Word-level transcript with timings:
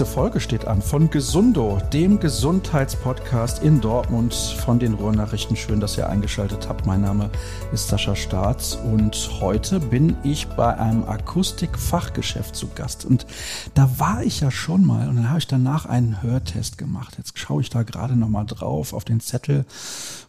Nächste 0.00 0.14
Folge 0.14 0.40
steht 0.40 0.64
an 0.64 0.80
von 0.80 1.10
Gesundo, 1.10 1.78
dem 1.92 2.18
Gesundheitspodcast 2.20 3.62
in 3.62 3.82
Dortmund 3.82 4.32
von 4.32 4.78
den 4.78 4.94
Ruhrnachrichten. 4.94 5.56
Schön, 5.56 5.78
dass 5.78 5.98
ihr 5.98 6.08
eingeschaltet 6.08 6.70
habt. 6.70 6.86
Mein 6.86 7.02
Name 7.02 7.28
ist 7.70 7.88
Sascha 7.88 8.16
Staats 8.16 8.76
und 8.76 9.30
heute 9.42 9.78
bin 9.78 10.16
ich 10.22 10.48
bei 10.48 10.74
einem 10.74 11.04
Akustikfachgeschäft 11.04 12.56
zu 12.56 12.68
Gast. 12.68 13.04
Und 13.04 13.26
da 13.74 13.90
war 13.98 14.22
ich 14.22 14.40
ja 14.40 14.50
schon 14.50 14.86
mal 14.86 15.06
und 15.06 15.16
dann 15.16 15.28
habe 15.28 15.40
ich 15.40 15.46
danach 15.46 15.84
einen 15.84 16.22
Hörtest 16.22 16.78
gemacht. 16.78 17.16
Jetzt 17.18 17.38
schaue 17.38 17.60
ich 17.60 17.68
da 17.68 17.82
gerade 17.82 18.16
nochmal 18.16 18.46
drauf 18.46 18.94
auf 18.94 19.04
den 19.04 19.20
Zettel 19.20 19.66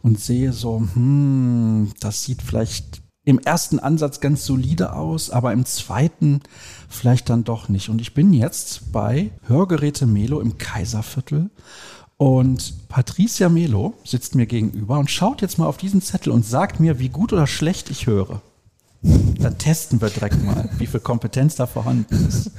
und 0.02 0.20
sehe 0.20 0.52
so, 0.52 0.80
hm, 0.80 1.94
das 2.02 2.26
sieht 2.26 2.42
vielleicht 2.42 3.02
im 3.24 3.40
ersten 3.40 3.80
Ansatz 3.80 4.20
ganz 4.20 4.46
solide 4.46 4.94
aus, 4.94 5.30
aber 5.30 5.54
im 5.54 5.66
zweiten 5.66 6.42
vielleicht 6.90 7.30
dann 7.30 7.44
doch 7.44 7.70
nicht. 7.70 7.90
Und 7.90 8.02
ich 8.02 8.14
bin 8.14 8.34
jetzt 8.34 8.92
bei 8.92 9.32
Hörgeräte 9.46 10.08
Melo 10.08 10.40
im 10.40 10.58
Kaiserviertel 10.58 11.50
und 12.18 12.88
Patricia 12.88 13.50
Melo 13.50 13.94
sitzt 14.04 14.36
mir 14.36 14.46
gegenüber 14.46 15.00
und 15.00 15.10
schaut 15.10 15.42
jetzt 15.42 15.58
mal 15.58 15.68
auf 15.68 15.78
diesen 15.78 16.02
Zettel 16.02 16.32
und 16.32 16.46
sagt 16.46 16.80
mir, 16.80 17.00
wie 17.00 17.10
gut 17.10 17.34
oder 17.34 17.48
schlecht 17.48 17.90
ich 17.90 18.08
höre. 18.08 18.42
Dann 19.02 19.58
testen 19.58 20.02
wir 20.02 20.10
direkt 20.10 20.44
mal, 20.44 20.70
wie 20.78 20.86
viel 20.86 21.00
Kompetenz 21.00 21.56
da 21.56 21.66
vorhanden 21.66 22.28
ist. 22.28 22.52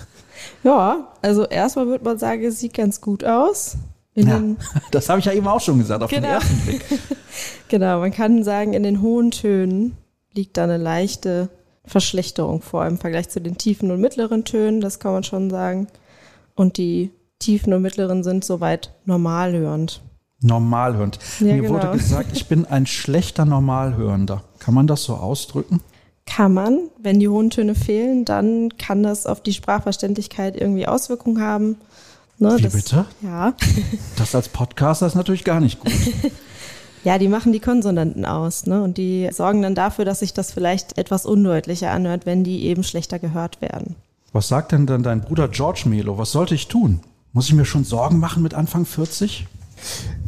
Ja, 0.65 1.13
also 1.23 1.47
erstmal 1.47 1.87
würde 1.87 2.05
man 2.05 2.19
sagen, 2.19 2.43
es 2.43 2.59
sieht 2.59 2.75
ganz 2.75 3.01
gut 3.01 3.25
aus. 3.25 3.77
Ja, 4.15 4.43
das 4.91 5.09
habe 5.09 5.21
ich 5.21 5.27
ja 5.27 5.33
eben 5.33 5.47
auch 5.47 5.61
schon 5.61 5.79
gesagt, 5.79 6.03
auf 6.03 6.11
genau. 6.11 6.27
den 6.27 6.33
ersten 6.33 6.57
Blick. 6.67 6.85
genau, 7.69 8.01
man 8.01 8.11
kann 8.11 8.43
sagen, 8.43 8.73
in 8.73 8.83
den 8.83 9.01
hohen 9.01 9.31
Tönen 9.31 9.97
liegt 10.35 10.57
da 10.57 10.65
eine 10.65 10.79
leichte 10.79 11.49
Verschlechterung 11.85 12.63
vor 12.63 12.87
im 12.87 12.99
Vergleich 12.99 13.29
zu 13.29 13.41
den 13.41 13.59
tiefen 13.59 13.91
und 13.91 14.01
mittleren 14.01 14.45
Tönen, 14.45 14.81
das 14.81 14.99
kann 14.99 15.13
man 15.13 15.25
schon 15.25 15.51
sagen. 15.51 15.89
Und 16.55 16.77
die 16.77 17.11
tiefen 17.39 17.73
und 17.73 17.83
mittleren 17.83 18.23
sind 18.23 18.45
soweit 18.45 18.95
normalhörend. 19.05 20.01
Normalhörend. 20.41 21.19
Ja, 21.41 21.47
Mir 21.47 21.63
genau. 21.63 21.75
wurde 21.75 21.93
gesagt, 21.93 22.31
ich 22.33 22.47
bin 22.47 22.67
ein 22.67 22.87
schlechter 22.87 23.45
Normalhörender. 23.45 24.43
Kann 24.59 24.75
man 24.75 24.87
das 24.87 25.05
so 25.05 25.15
ausdrücken? 25.15 25.81
Kann 26.27 26.55
man. 26.55 26.91
Wenn 27.01 27.21
die 27.21 27.29
hohen 27.29 27.51
Töne 27.51 27.75
fehlen, 27.75 28.25
dann 28.25 28.77
kann 28.77 29.03
das 29.03 29.27
auf 29.27 29.41
die 29.41 29.53
Sprachverständlichkeit 29.53 30.57
irgendwie 30.57 30.87
Auswirkungen 30.87 31.41
haben. 31.41 31.77
Ne, 32.39 32.57
Wie 32.59 32.63
das, 32.63 32.73
bitte? 32.73 33.07
Ja. 33.23 33.55
Das 34.17 34.35
als 34.35 34.49
Podcaster 34.49 35.07
ist 35.07 35.15
natürlich 35.15 35.45
gar 35.45 35.61
nicht 35.61 35.81
gut. 35.81 35.93
Ja, 37.05 37.19
die 37.19 37.29
machen 37.29 37.53
die 37.53 37.61
Konsonanten 37.61 38.25
aus, 38.25 38.67
ne? 38.67 38.83
Und 38.83 38.97
die 38.97 39.29
sorgen 39.33 39.63
dann 39.63 39.75
dafür, 39.75 40.05
dass 40.05 40.21
sich 40.21 40.35
das 40.35 40.53
vielleicht 40.53 40.99
etwas 40.99 41.27
undeutlicher 41.27 41.91
anhört, 41.91 42.27
wenn 42.27 42.45
die 42.45 42.65
eben 42.65 42.85
schlechter 42.85 43.19
gehört 43.19 43.61
werden. 43.61 43.97
Was 44.33 44.49
sagt 44.49 44.73
denn 44.73 44.87
dann 44.87 45.03
dein 45.03 45.21
Bruder 45.21 45.49
George 45.49 45.83
Melo? 45.87 46.17
Was 46.17 46.33
sollte 46.33 46.55
ich 46.55 46.69
tun? 46.69 47.01
Muss 47.33 47.49
ich 47.49 47.55
mir 47.55 47.65
schon 47.65 47.85
Sorgen 47.85 48.19
machen 48.19 48.43
mit 48.43 48.55
Anfang 48.55 48.87
40? 48.87 49.47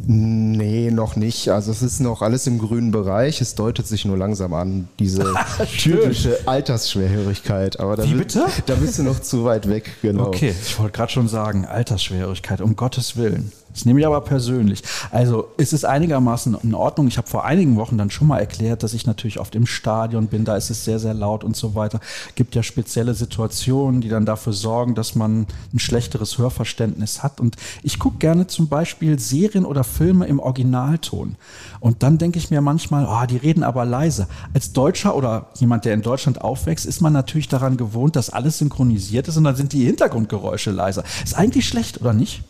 Nee, 0.07 0.91
noch 0.91 1.15
nicht. 1.15 1.49
Also 1.49 1.71
es 1.71 1.81
ist 1.81 1.99
noch 1.99 2.21
alles 2.21 2.47
im 2.47 2.59
grünen 2.59 2.91
Bereich. 2.91 3.41
Es 3.41 3.55
deutet 3.55 3.87
sich 3.87 4.05
nur 4.05 4.17
langsam 4.17 4.53
an, 4.53 4.87
diese 4.99 5.33
typische 5.77 6.37
Altersschwerhörigkeit. 6.45 7.79
Aber 7.79 7.95
da, 7.95 8.03
Wie 8.03 8.13
bitte? 8.13 8.45
da 8.65 8.75
bist 8.75 8.99
du 8.99 9.03
noch 9.03 9.19
zu 9.19 9.45
weit 9.45 9.67
weg, 9.67 9.91
genau. 10.01 10.27
Okay, 10.27 10.53
ich 10.61 10.77
wollte 10.79 10.91
gerade 10.91 11.11
schon 11.11 11.27
sagen, 11.27 11.65
Altersschwerhörigkeit, 11.65 12.61
um 12.61 12.75
Gottes 12.75 13.17
Willen. 13.17 13.51
Das 13.75 13.83
nehme 13.83 13.99
ich 13.99 14.05
aber 14.05 14.21
persönlich. 14.21 14.81
Also 15.11 15.49
es 15.57 15.73
ist 15.73 15.83
einigermaßen 15.83 16.55
in 16.63 16.73
Ordnung. 16.73 17.09
Ich 17.09 17.17
habe 17.17 17.27
vor 17.27 17.43
einigen 17.43 17.75
Wochen 17.75 17.97
dann 17.97 18.09
schon 18.09 18.25
mal 18.25 18.39
erklärt, 18.39 18.83
dass 18.83 18.93
ich 18.93 19.05
natürlich 19.05 19.37
oft 19.37 19.53
im 19.53 19.65
Stadion 19.65 20.27
bin. 20.27 20.45
Da 20.45 20.55
ist 20.55 20.69
es 20.69 20.85
sehr, 20.85 20.97
sehr 20.97 21.13
laut 21.13 21.43
und 21.43 21.57
so 21.57 21.75
weiter. 21.75 21.99
Gibt 22.35 22.55
ja 22.55 22.63
spezielle 22.63 23.13
Situationen, 23.13 23.99
die 23.99 24.07
dann 24.07 24.25
dafür 24.25 24.53
sorgen, 24.53 24.95
dass 24.95 25.13
man 25.15 25.45
ein 25.73 25.79
schlechteres 25.79 26.37
Hörverständnis 26.37 27.21
hat. 27.21 27.41
Und 27.41 27.57
ich 27.83 27.99
gucke 27.99 28.17
gerne 28.17 28.47
zum 28.47 28.69
Beispiel 28.69 29.19
Serien 29.19 29.65
oder 29.65 29.83
Filme 29.95 30.25
im 30.25 30.39
Originalton. 30.39 31.35
Und 31.79 32.03
dann 32.03 32.17
denke 32.17 32.37
ich 32.37 32.51
mir 32.51 32.61
manchmal, 32.61 33.05
oh, 33.05 33.25
die 33.25 33.37
reden 33.37 33.63
aber 33.63 33.85
leise. 33.85 34.27
Als 34.53 34.73
Deutscher 34.73 35.15
oder 35.15 35.49
jemand, 35.55 35.85
der 35.85 35.93
in 35.93 36.01
Deutschland 36.01 36.41
aufwächst, 36.41 36.85
ist 36.85 37.01
man 37.01 37.13
natürlich 37.13 37.47
daran 37.47 37.77
gewohnt, 37.77 38.15
dass 38.15 38.29
alles 38.29 38.57
synchronisiert 38.57 39.27
ist 39.27 39.37
und 39.37 39.43
dann 39.43 39.55
sind 39.55 39.73
die 39.73 39.85
Hintergrundgeräusche 39.85 40.71
leiser. 40.71 41.03
Ist 41.23 41.37
eigentlich 41.37 41.67
schlecht, 41.67 42.01
oder 42.01 42.13
nicht? 42.13 42.43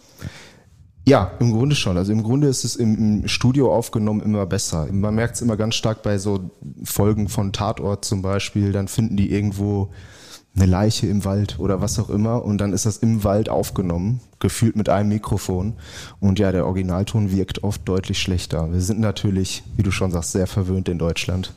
Ja, 1.08 1.34
im 1.40 1.52
Grunde 1.52 1.76
schon. 1.76 1.98
Also 1.98 2.12
im 2.12 2.24
Grunde 2.24 2.48
ist 2.48 2.64
es 2.64 2.76
im, 2.76 3.28
Studio 3.28 3.74
aufgenommen 3.74 4.22
immer 4.22 4.48
besser. 4.48 4.88
Man 4.92 5.14
merkt 5.14 5.36
es 5.36 5.42
immer 5.42 5.56
ganz 5.56 5.76
stark 5.76 6.02
bei 6.02 6.18
so 6.18 6.50
Folgen 6.84 7.30
von 7.30 7.54
Tatort 7.54 8.06
zum 8.06 8.24
Beispiel. 8.24 8.72
Dann 8.72 8.88
finden 8.88 9.16
die 9.16 9.32
irgendwo 9.32 9.92
eine 10.56 10.66
Leiche 10.66 11.08
im 11.08 11.26
Wald 11.26 11.60
oder 11.60 11.82
was 11.82 12.00
auch 12.00 12.10
immer 12.10 12.44
und 12.44 12.60
dann 12.60 12.72
ist 12.72 12.86
das 12.86 12.98
im 12.98 13.24
Wald 13.24 13.50
aufgenommen, 13.50 14.22
gefühlt 14.40 14.76
mit 14.76 14.90
einem 14.90 15.10
Mikrofon. 15.10 15.74
Und 16.20 16.40
ja, 16.40 16.52
der 16.52 16.66
Originalton 16.66 17.32
wirkt 17.32 17.64
oft 17.64 17.88
deutlich 17.88 18.20
schlechter. 18.20 18.72
Wir 18.72 18.82
sind 18.82 19.00
natürlich, 19.00 19.64
wie 19.76 19.84
du 19.84 19.92
schon 19.92 20.12
sagst, 20.12 20.32
sehr 20.32 20.48
verwöhnt 20.48 20.88
in 20.88 20.98
Deutschland 20.98 21.54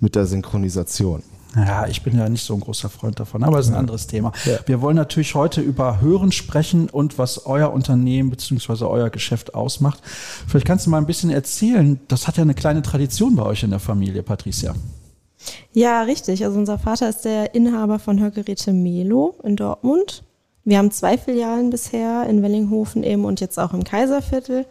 mit 0.00 0.14
der 0.14 0.26
Synchronisation. 0.26 1.22
Ja, 1.56 1.86
ich 1.86 2.02
bin 2.02 2.18
ja 2.18 2.28
nicht 2.28 2.44
so 2.44 2.54
ein 2.54 2.60
großer 2.60 2.88
Freund 2.88 3.20
davon, 3.20 3.44
aber 3.44 3.58
es 3.58 3.66
ist 3.66 3.72
ein 3.72 3.78
anderes 3.78 4.08
Thema. 4.08 4.32
Ja. 4.44 4.58
Wir 4.66 4.80
wollen 4.80 4.96
natürlich 4.96 5.34
heute 5.36 5.60
über 5.60 6.00
Hören 6.00 6.32
sprechen 6.32 6.88
und 6.88 7.16
was 7.16 7.46
euer 7.46 7.72
Unternehmen 7.72 8.30
bzw. 8.30 8.84
euer 8.86 9.10
Geschäft 9.10 9.54
ausmacht. 9.54 10.00
Vielleicht 10.48 10.66
kannst 10.66 10.86
du 10.86 10.90
mal 10.90 10.98
ein 10.98 11.06
bisschen 11.06 11.30
erzählen, 11.30 12.00
das 12.08 12.26
hat 12.26 12.38
ja 12.38 12.42
eine 12.42 12.54
kleine 12.54 12.82
Tradition 12.82 13.36
bei 13.36 13.44
euch 13.44 13.62
in 13.62 13.70
der 13.70 13.78
Familie, 13.78 14.24
Patricia. 14.24 14.74
Ja, 15.72 16.02
richtig. 16.02 16.44
Also 16.44 16.58
unser 16.58 16.78
Vater 16.78 17.08
ist 17.08 17.24
der 17.24 17.54
Inhaber 17.54 17.98
von 17.98 18.20
Hörgeräte 18.20 18.72
Melo 18.72 19.34
in 19.42 19.56
Dortmund. 19.56 20.22
Wir 20.64 20.78
haben 20.78 20.90
zwei 20.90 21.18
Filialen 21.18 21.70
bisher 21.70 22.26
in 22.26 22.42
Wellinghofen 22.42 23.02
eben 23.02 23.24
und 23.24 23.40
jetzt 23.40 23.58
auch 23.58 23.74
im 23.74 23.84
Kaiserviertel. 23.84 24.66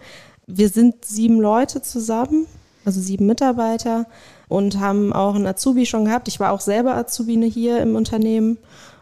Wir 0.47 0.69
sind 0.69 1.05
sieben 1.05 1.39
Leute 1.39 1.81
zusammen, 1.81 2.47
also 2.83 2.99
sieben 2.99 3.27
Mitarbeiter 3.27 4.07
und 4.49 4.79
haben 4.79 5.13
auch 5.13 5.35
einen 5.35 5.45
Azubi 5.45 5.85
schon 5.85 6.05
gehabt. 6.05 6.27
Ich 6.27 6.39
war 6.39 6.51
auch 6.51 6.61
selber 6.61 6.95
Azubine 6.95 7.45
hier 7.45 7.79
im 7.79 7.95
Unternehmen 7.95 8.57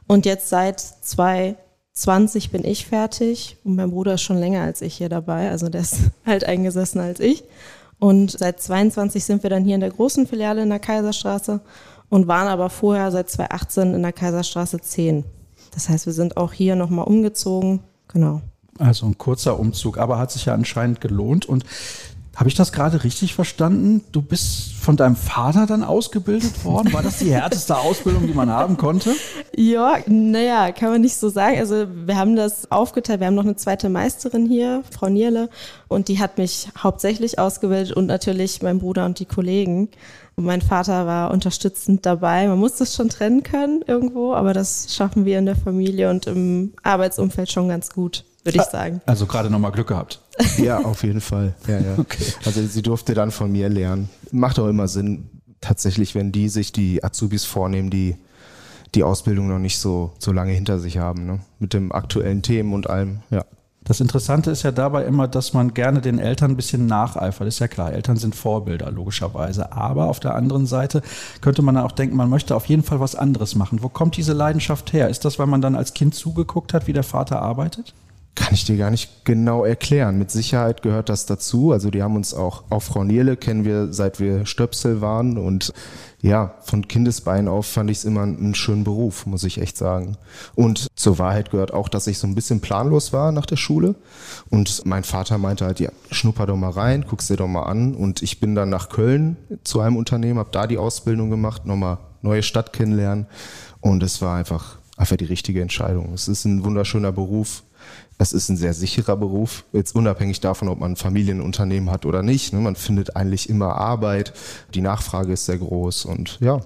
und 0.08 0.26
jetzt 0.26 0.50
seit 0.50 0.82
2020 0.82 2.52
bin 2.52 2.66
ich 2.66 2.86
fertig 2.86 3.58
und 3.64 3.76
mein 3.76 3.92
Bruder 3.92 4.16
ist 4.16 4.22
schon 4.22 4.38
länger 4.38 4.62
als 4.62 4.82
ich 4.82 4.96
hier 4.96 5.09
dabei, 5.09 5.50
also 5.50 5.70
der 5.70 5.82
ist 5.82 6.00
halt 6.26 6.44
eingesessen 6.44 7.00
als 7.00 7.22
ich. 7.22 7.44
Und 8.01 8.31
seit 8.31 8.59
22 8.59 9.23
sind 9.23 9.44
wir 9.44 9.51
dann 9.51 9.63
hier 9.63 9.75
in 9.75 9.81
der 9.81 9.91
großen 9.91 10.25
Filiale 10.25 10.63
in 10.63 10.69
der 10.69 10.79
Kaiserstraße 10.79 11.62
und 12.09 12.28
waren 12.28 12.47
aber 12.47 12.72
vorher 12.72 13.12
seit 13.12 13.29
2018 13.29 13.94
in 13.94 14.01
der 14.01 14.12
Kaiserstraße 14.12 14.79
10. 14.79 15.23
Das 15.69 15.88
heißt, 15.88 16.07
wir 16.07 16.13
sind 16.13 16.35
auch 16.35 16.51
hier 16.51 16.75
nochmal 16.75 17.06
umgezogen. 17.06 17.81
Genau. 18.07 18.41
Also 18.79 19.06
ein 19.06 19.19
kurzer 19.19 19.59
Umzug, 19.59 20.00
aber 20.00 20.17
hat 20.17 20.31
sich 20.31 20.45
ja 20.45 20.56
anscheinend 20.56 21.00
gelohnt. 21.00 21.45
Und 21.45 21.63
habe 22.36 22.47
ich 22.47 22.56
das 22.56 22.72
gerade 22.72 23.03
richtig 23.03 23.34
verstanden? 23.34 24.06
Du 24.14 24.22
bist 24.22 24.74
von 24.74 24.96
deinem 24.96 25.18
Vater 25.18 25.66
dann 25.66 25.84
ausgebildet 25.84 26.64
worden? 26.64 26.94
War 26.94 27.03
das 27.03 27.19
die 27.19 27.31
härteste 27.34 27.78
Ausbildung, 27.78 28.25
die 28.25 28.34
man 28.34 28.50
haben 28.50 28.78
konnte? 28.78 29.14
Ja, 29.56 29.97
naja, 30.08 30.72
kann 30.72 30.91
man 30.91 31.02
nicht 31.02 31.18
so 31.18 31.28
sagen. 31.28 31.59
Also 31.59 31.88
wir 32.06 32.16
haben 32.16 32.38
das 32.38 32.72
aufgeteilt. 32.72 33.20
Wir 33.20 33.28
haben 33.28 33.36
noch 33.36 33.44
eine 33.44 33.58
zweite 33.58 33.90
Meisterin 33.90 34.47
hier, 34.47 34.84
Frau 34.91 35.09
Nierle, 35.09 35.50
und 35.90 36.08
die 36.08 36.20
hat 36.20 36.38
mich 36.38 36.70
hauptsächlich 36.78 37.38
ausgebildet 37.38 37.96
und 37.96 38.06
natürlich 38.06 38.62
mein 38.62 38.80
Bruder 38.80 39.06
und 39.06 39.20
die 39.20 39.25
Kollegen. 39.25 39.90
Und 40.38 40.46
mein 40.46 40.62
Vater 40.62 41.06
war 41.06 41.31
unterstützend 41.31 42.06
dabei. 42.06 42.47
Man 42.47 42.59
muss 42.59 42.75
das 42.75 42.96
schon 42.96 43.09
trennen 43.09 43.44
können 43.44 43.84
irgendwo, 43.86 44.34
aber 44.34 44.53
das 44.53 44.96
schaffen 44.96 45.25
wir 45.25 45.38
in 45.38 45.46
der 45.46 45.58
Familie 45.58 46.09
und 46.09 46.28
im 46.28 46.74
Arbeitsumfeld 46.81 47.52
schon 47.52 47.68
ganz 47.68 47.91
gut 47.91 48.24
würde 48.44 48.57
ich 48.57 48.63
sagen. 48.63 49.02
Also 49.05 49.26
gerade 49.26 49.49
nochmal 49.49 49.72
Glück 49.72 49.88
gehabt. 49.88 50.20
Ja, 50.58 50.79
auf 50.79 51.03
jeden 51.03 51.22
Fall. 51.22 51.53
Ja, 51.67 51.79
ja. 51.79 51.97
Okay. 51.97 52.23
Also 52.46 52.66
sie 52.66 52.82
durfte 52.82 53.14
dann 53.14 53.32
von 53.32 53.52
mir 53.52 53.70
lernen. 53.70 54.09
Macht 54.32 54.58
auch 54.59 54.67
immer 54.67 54.88
Sinn, 54.88 55.29
tatsächlich, 55.59 56.16
wenn 56.16 56.32
die 56.32 56.49
sich 56.49 56.72
die 56.72 57.03
Azubis 57.03 57.46
vornehmen, 57.46 57.90
die 57.90 58.16
die 58.96 59.03
Ausbildung 59.03 59.47
noch 59.47 59.59
nicht 59.59 59.78
so, 59.78 60.11
so 60.20 60.32
lange 60.32 60.52
hinter 60.52 60.79
sich 60.79 60.97
haben, 60.97 61.26
ne? 61.26 61.40
mit 61.59 61.73
dem 61.73 61.91
aktuellen 61.91 62.41
Themen 62.41 62.73
und 62.73 62.90
allem, 62.90 63.20
ja. 63.29 63.46
Das 63.84 63.99
Interessante 63.99 64.52
ist 64.52 64.61
ja 64.61 64.72
dabei 64.72 65.05
immer, 65.05 65.28
dass 65.28 65.53
man 65.53 65.73
gerne 65.73 66.02
den 66.02 66.20
Eltern 66.20 66.52
ein 66.52 66.55
bisschen 66.55 66.85
nacheifert. 66.85 67.47
Ist 67.47 67.58
ja 67.58 67.67
klar, 67.67 67.91
Eltern 67.91 68.16
sind 68.16 68.35
Vorbilder, 68.35 68.91
logischerweise. 68.91 69.72
Aber 69.72 70.05
auf 70.08 70.20
der 70.20 70.35
anderen 70.35 70.67
Seite 70.67 71.02
könnte 71.41 71.64
man 71.64 71.76
auch 71.78 71.91
denken, 71.91 72.16
man 72.16 72.29
möchte 72.29 72.55
auf 72.55 72.67
jeden 72.67 72.84
Fall 72.84 72.99
was 72.99 73.16
anderes 73.16 73.55
machen. 73.55 73.82
Wo 73.82 73.90
kommt 73.90 74.17
diese 74.17 74.34
Leidenschaft 74.34 74.93
her? 74.93 75.09
Ist 75.09 75.26
das, 75.26 75.40
weil 75.40 75.47
man 75.47 75.61
dann 75.61 75.76
als 75.76 75.96
Kind 75.96 76.14
zugeguckt 76.14 76.76
hat, 76.76 76.85
wie 76.85 76.93
der 76.93 77.02
Vater 77.02 77.41
arbeitet? 77.41 77.96
Kann 78.33 78.53
ich 78.53 78.63
dir 78.63 78.78
gar 78.78 78.91
nicht 78.91 79.25
genau 79.25 79.66
erklären. 79.66 80.17
Mit 80.17 80.31
Sicherheit 80.31 80.81
gehört 80.83 81.09
das 81.09 81.25
dazu. 81.25 81.73
Also 81.73 81.89
die 81.91 82.01
haben 82.01 82.16
uns 82.16 82.33
auch, 82.33 82.63
auch 82.69 82.81
Frau 82.81 83.03
Nierle 83.03 83.35
kennen 83.35 83.66
wir, 83.66 83.91
seit 83.91 84.22
wir 84.22 84.45
Stöpsel 84.45 85.01
waren. 85.01 85.37
Und 85.37 85.73
ja, 86.22 86.55
von 86.61 86.87
Kindesbein 86.87 87.49
auf 87.49 87.66
fand 87.66 87.91
ich 87.91 87.97
es 87.97 88.05
immer 88.05 88.22
einen 88.22 88.55
schönen 88.55 88.85
Beruf, 88.85 89.25
muss 89.25 89.43
ich 89.43 89.59
echt 89.59 89.75
sagen. 89.75 90.17
Und 90.55 90.87
zur 90.95 91.19
Wahrheit 91.19 91.51
gehört 91.51 91.73
auch, 91.73 91.89
dass 91.89 92.07
ich 92.07 92.19
so 92.19 92.28
ein 92.28 92.35
bisschen 92.35 92.61
planlos 92.61 93.11
war 93.11 93.33
nach 93.33 93.45
der 93.45 93.57
Schule. 93.57 93.95
Und 94.49 94.85
mein 94.85 95.03
Vater 95.03 95.37
meinte 95.37 95.66
halt, 95.66 95.81
ja, 95.81 95.89
schnupper 96.09 96.45
doch 96.45 96.55
mal 96.55 96.72
rein, 96.72 97.05
guck's 97.09 97.28
dir 97.28 97.37
doch 97.37 97.47
mal 97.47 97.63
an. 97.63 97.95
Und 97.95 98.22
ich 98.22 98.39
bin 98.39 98.55
dann 98.55 98.69
nach 98.69 98.87
Köln 98.87 99.35
zu 99.66 99.81
einem 99.81 99.97
Unternehmen, 99.97 100.39
habe 100.39 100.51
da 100.53 100.67
die 100.67 100.78
Ausbildung 100.78 101.29
gemacht, 101.29 101.66
nochmal 101.66 101.97
neue 102.22 102.43
Stadt 102.43 102.72
kennenlernen. 102.72 103.25
Und 103.81 104.03
es 104.03 104.22
war 104.22 104.37
einfach, 104.37 104.78
einfach 104.95 105.17
die 105.17 105.25
richtige 105.25 105.61
Entscheidung. 105.61 106.13
Es 106.13 106.29
ist 106.29 106.45
ein 106.45 106.63
wunderschöner 106.63 107.11
Beruf 107.11 107.63
Es 108.22 108.34
ist 108.34 108.50
ein 108.50 108.58
sehr 108.58 108.76
sicherer 108.76 109.18
Beruf, 109.18 109.66
jetzt 109.73 109.96
unabhängig 109.96 110.40
davon, 110.41 110.68
ob 110.68 110.79
man 110.79 110.91
ein 110.91 110.96
Familienunternehmen 110.96 111.90
hat 111.90 112.06
oder 112.06 112.22
nicht. 112.22 112.53
Ne? 112.53 112.59
Man 112.59 112.76
findet 112.76 113.16
eigentlich 113.16 113.50
immer 113.50 113.78
Arbeit, 113.78 114.34
die 114.76 114.82
Nachfrage 114.82 115.34
ist 115.34 115.47
sehr 115.47 115.58
groß 115.58 116.06
und 116.06 116.38
ja, 116.40 116.62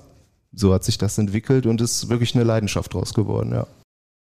so 0.51 0.73
hat 0.73 0.83
sich 0.83 0.97
das 0.97 1.17
entwickelt 1.17 1.65
und 1.65 1.79
ist 1.79 2.09
wirklich 2.09 2.35
eine 2.35 2.43
Leidenschaft 2.43 2.93
draus 2.93 3.13
geworden, 3.13 3.53
ja. 3.53 3.67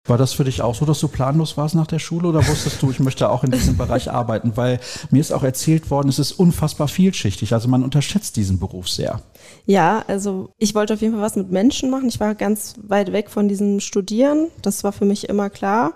War 0.06 0.18
das 0.18 0.34
für 0.34 0.44
dich 0.44 0.60
auch 0.60 0.74
so, 0.74 0.84
dass 0.84 1.00
du 1.00 1.08
planlos 1.08 1.56
warst 1.56 1.74
nach 1.74 1.86
der 1.86 1.98
Schule 1.98 2.28
oder 2.28 2.46
wusstest 2.46 2.82
du, 2.82 2.90
ich 2.90 3.00
möchte 3.00 3.30
auch 3.30 3.42
in 3.42 3.50
diesem 3.50 3.78
Bereich 3.78 4.10
arbeiten? 4.10 4.52
Weil 4.54 4.78
mir 5.10 5.20
ist 5.20 5.32
auch 5.32 5.42
erzählt 5.42 5.90
worden, 5.90 6.10
es 6.10 6.18
ist 6.18 6.32
unfassbar 6.32 6.88
vielschichtig. 6.88 7.54
Also 7.54 7.68
man 7.68 7.82
unterschätzt 7.82 8.36
diesen 8.36 8.58
Beruf 8.60 8.90
sehr. 8.90 9.22
Ja, 9.64 10.04
also 10.06 10.50
ich 10.58 10.74
wollte 10.74 10.92
auf 10.92 11.00
jeden 11.00 11.14
Fall 11.14 11.22
was 11.22 11.36
mit 11.36 11.50
Menschen 11.50 11.88
machen. 11.88 12.06
Ich 12.08 12.20
war 12.20 12.34
ganz 12.34 12.74
weit 12.82 13.12
weg 13.12 13.30
von 13.30 13.48
diesem 13.48 13.80
Studieren. 13.80 14.48
Das 14.60 14.84
war 14.84 14.92
für 14.92 15.06
mich 15.06 15.30
immer 15.30 15.48
klar. 15.48 15.94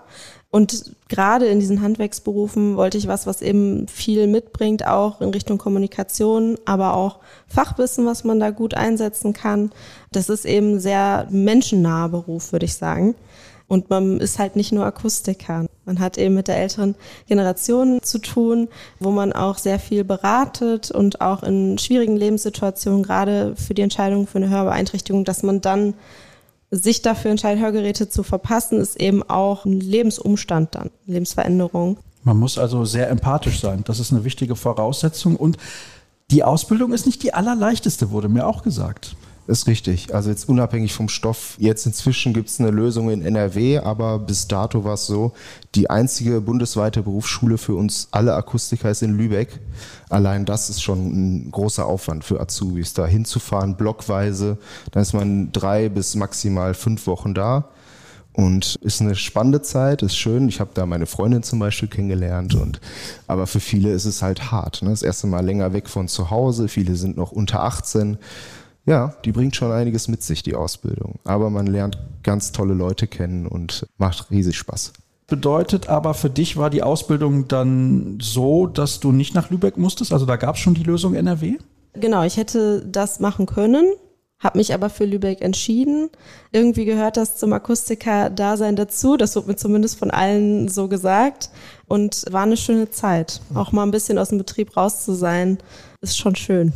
Und 0.51 0.95
gerade 1.09 1.45
in 1.45 1.59
diesen 1.59 1.81
Handwerksberufen 1.81 2.75
wollte 2.75 2.97
ich 2.97 3.07
was, 3.07 3.27
was 3.27 3.43
eben 3.43 3.87
viel 3.87 4.25
mitbringt, 4.25 4.87
auch 4.87 5.21
in 5.21 5.29
Richtung 5.29 5.59
Kommunikation, 5.59 6.57
aber 6.65 6.95
auch 6.95 7.19
Fachwissen, 7.47 8.07
was 8.07 8.23
man 8.23 8.39
da 8.39 8.49
gut 8.49 8.73
einsetzen 8.73 9.33
kann. 9.33 9.71
Das 10.11 10.27
ist 10.27 10.45
eben 10.45 10.79
sehr 10.79 11.27
menschennaher 11.29 12.09
Beruf, 12.09 12.51
würde 12.51 12.65
ich 12.65 12.73
sagen. 12.73 13.13
Und 13.67 13.91
man 13.91 14.19
ist 14.19 14.39
halt 14.39 14.55
nicht 14.55 14.71
nur 14.71 14.85
Akustiker. 14.85 15.67
Man 15.85 15.99
hat 15.99 16.17
eben 16.17 16.33
mit 16.33 16.47
der 16.47 16.57
älteren 16.57 16.95
Generation 17.27 18.01
zu 18.01 18.17
tun, 18.17 18.67
wo 18.99 19.11
man 19.11 19.31
auch 19.31 19.59
sehr 19.59 19.77
viel 19.77 20.03
beratet 20.03 20.89
und 20.89 21.21
auch 21.21 21.43
in 21.43 21.77
schwierigen 21.77 22.17
Lebenssituationen, 22.17 23.03
gerade 23.03 23.55
für 23.55 23.75
die 23.75 23.83
Entscheidung 23.83 24.25
für 24.25 24.39
eine 24.39 24.49
Hörbeeinträchtigung, 24.49 25.23
dass 25.23 25.43
man 25.43 25.61
dann 25.61 25.93
sich 26.71 27.01
dafür 27.01 27.31
entscheidet, 27.31 27.63
Hörgeräte 27.63 28.09
zu 28.09 28.23
verpassen, 28.23 28.79
ist 28.79 28.99
eben 28.99 29.23
auch 29.23 29.65
ein 29.65 29.79
Lebensumstand 29.79 30.75
dann, 30.75 30.89
Lebensveränderung. 31.05 31.97
Man 32.23 32.37
muss 32.37 32.57
also 32.57 32.85
sehr 32.85 33.09
empathisch 33.09 33.59
sein. 33.59 33.83
Das 33.85 33.99
ist 33.99 34.11
eine 34.11 34.23
wichtige 34.23 34.55
Voraussetzung. 34.55 35.35
Und 35.35 35.57
die 36.31 36.43
Ausbildung 36.43 36.93
ist 36.93 37.05
nicht 37.05 37.23
die 37.23 37.33
allerleichteste, 37.33 38.11
wurde 38.11 38.29
mir 38.29 38.45
auch 38.45 38.61
gesagt. 38.61 39.15
Ist 39.49 39.65
richtig. 39.65 40.13
Also 40.13 40.29
jetzt 40.29 40.47
unabhängig 40.47 40.93
vom 40.93 41.09
Stoff. 41.09 41.55
Jetzt 41.57 41.87
inzwischen 41.87 42.35
gibt 42.35 42.49
es 42.49 42.59
eine 42.59 42.69
Lösung 42.69 43.09
in 43.09 43.23
NRW, 43.23 43.79
aber 43.79 44.19
bis 44.19 44.47
dato 44.47 44.83
war 44.83 44.93
es 44.93 45.07
so, 45.07 45.33
die 45.73 45.89
einzige 45.89 46.39
bundesweite 46.39 47.01
Berufsschule 47.01 47.57
für 47.57 47.73
uns 47.73 48.09
alle 48.11 48.35
Akustiker 48.35 48.91
ist 48.91 49.01
in 49.01 49.17
Lübeck. 49.17 49.59
Allein 50.07 50.45
das 50.45 50.69
ist 50.69 50.83
schon 50.83 50.99
ein 50.99 51.51
großer 51.51 51.83
Aufwand 51.83 52.23
für 52.23 52.39
Azubis, 52.39 52.93
da 52.93 53.07
hinzufahren, 53.07 53.75
blockweise. 53.75 54.59
Dann 54.91 55.01
ist 55.01 55.13
man 55.13 55.51
drei 55.51 55.89
bis 55.89 56.13
maximal 56.13 56.75
fünf 56.75 57.07
Wochen 57.07 57.33
da. 57.33 57.69
Und 58.33 58.75
ist 58.81 59.01
eine 59.01 59.15
spannende 59.15 59.63
Zeit, 59.63 60.03
ist 60.03 60.15
schön. 60.15 60.47
Ich 60.47 60.59
habe 60.59 60.69
da 60.75 60.85
meine 60.85 61.07
Freundin 61.07 61.41
zum 61.41 61.57
Beispiel 61.57 61.89
kennengelernt. 61.89 62.53
Und, 62.53 62.79
aber 63.25 63.47
für 63.47 63.59
viele 63.59 63.91
ist 63.93 64.05
es 64.05 64.21
halt 64.21 64.51
hart. 64.51 64.83
Ne? 64.83 64.91
Das 64.91 65.01
erste 65.01 65.25
Mal 65.25 65.43
länger 65.43 65.73
weg 65.73 65.89
von 65.89 66.07
zu 66.07 66.29
Hause. 66.29 66.67
Viele 66.67 66.95
sind 66.95 67.17
noch 67.17 67.31
unter 67.31 67.63
18. 67.63 68.19
Ja, 68.89 69.13
die 69.23 69.31
bringt 69.31 69.55
schon 69.55 69.71
einiges 69.71 70.07
mit 70.07 70.23
sich, 70.23 70.41
die 70.41 70.55
Ausbildung. 70.55 71.19
Aber 71.23 71.51
man 71.51 71.67
lernt 71.67 71.99
ganz 72.23 72.51
tolle 72.51 72.73
Leute 72.73 73.05
kennen 73.05 73.45
und 73.45 73.85
macht 73.99 74.31
riesig 74.31 74.57
Spaß. 74.57 74.93
Bedeutet 75.27 75.87
aber 75.89 76.15
für 76.15 76.31
dich 76.31 76.57
war 76.57 76.71
die 76.71 76.81
Ausbildung 76.81 77.47
dann 77.47 78.17
so, 78.19 78.65
dass 78.65 78.99
du 78.99 79.11
nicht 79.11 79.35
nach 79.35 79.51
Lübeck 79.51 79.77
musstest? 79.77 80.11
Also 80.11 80.25
da 80.25 80.37
gab 80.37 80.55
es 80.55 80.61
schon 80.61 80.73
die 80.73 80.81
Lösung 80.81 81.13
NRW? 81.13 81.59
Genau, 81.93 82.23
ich 82.23 82.37
hätte 82.37 82.83
das 82.83 83.19
machen 83.19 83.45
können, 83.45 83.85
habe 84.39 84.57
mich 84.57 84.73
aber 84.73 84.89
für 84.89 85.05
Lübeck 85.05 85.41
entschieden. 85.41 86.09
Irgendwie 86.51 86.85
gehört 86.85 87.15
das 87.15 87.37
zum 87.37 87.53
Akustiker-Dasein 87.53 88.75
dazu. 88.75 89.17
Das 89.17 89.35
wird 89.35 89.45
mir 89.45 89.55
zumindest 89.55 89.99
von 89.99 90.09
allen 90.09 90.67
so 90.67 90.87
gesagt. 90.87 91.51
Und 91.85 92.25
war 92.31 92.41
eine 92.41 92.57
schöne 92.57 92.89
Zeit. 92.89 93.39
Auch 93.53 93.71
mal 93.71 93.83
ein 93.83 93.91
bisschen 93.91 94.17
aus 94.17 94.29
dem 94.29 94.39
Betrieb 94.39 94.75
raus 94.75 95.05
zu 95.05 95.13
sein, 95.13 95.59
ist 96.01 96.17
schon 96.17 96.35
schön. 96.35 96.73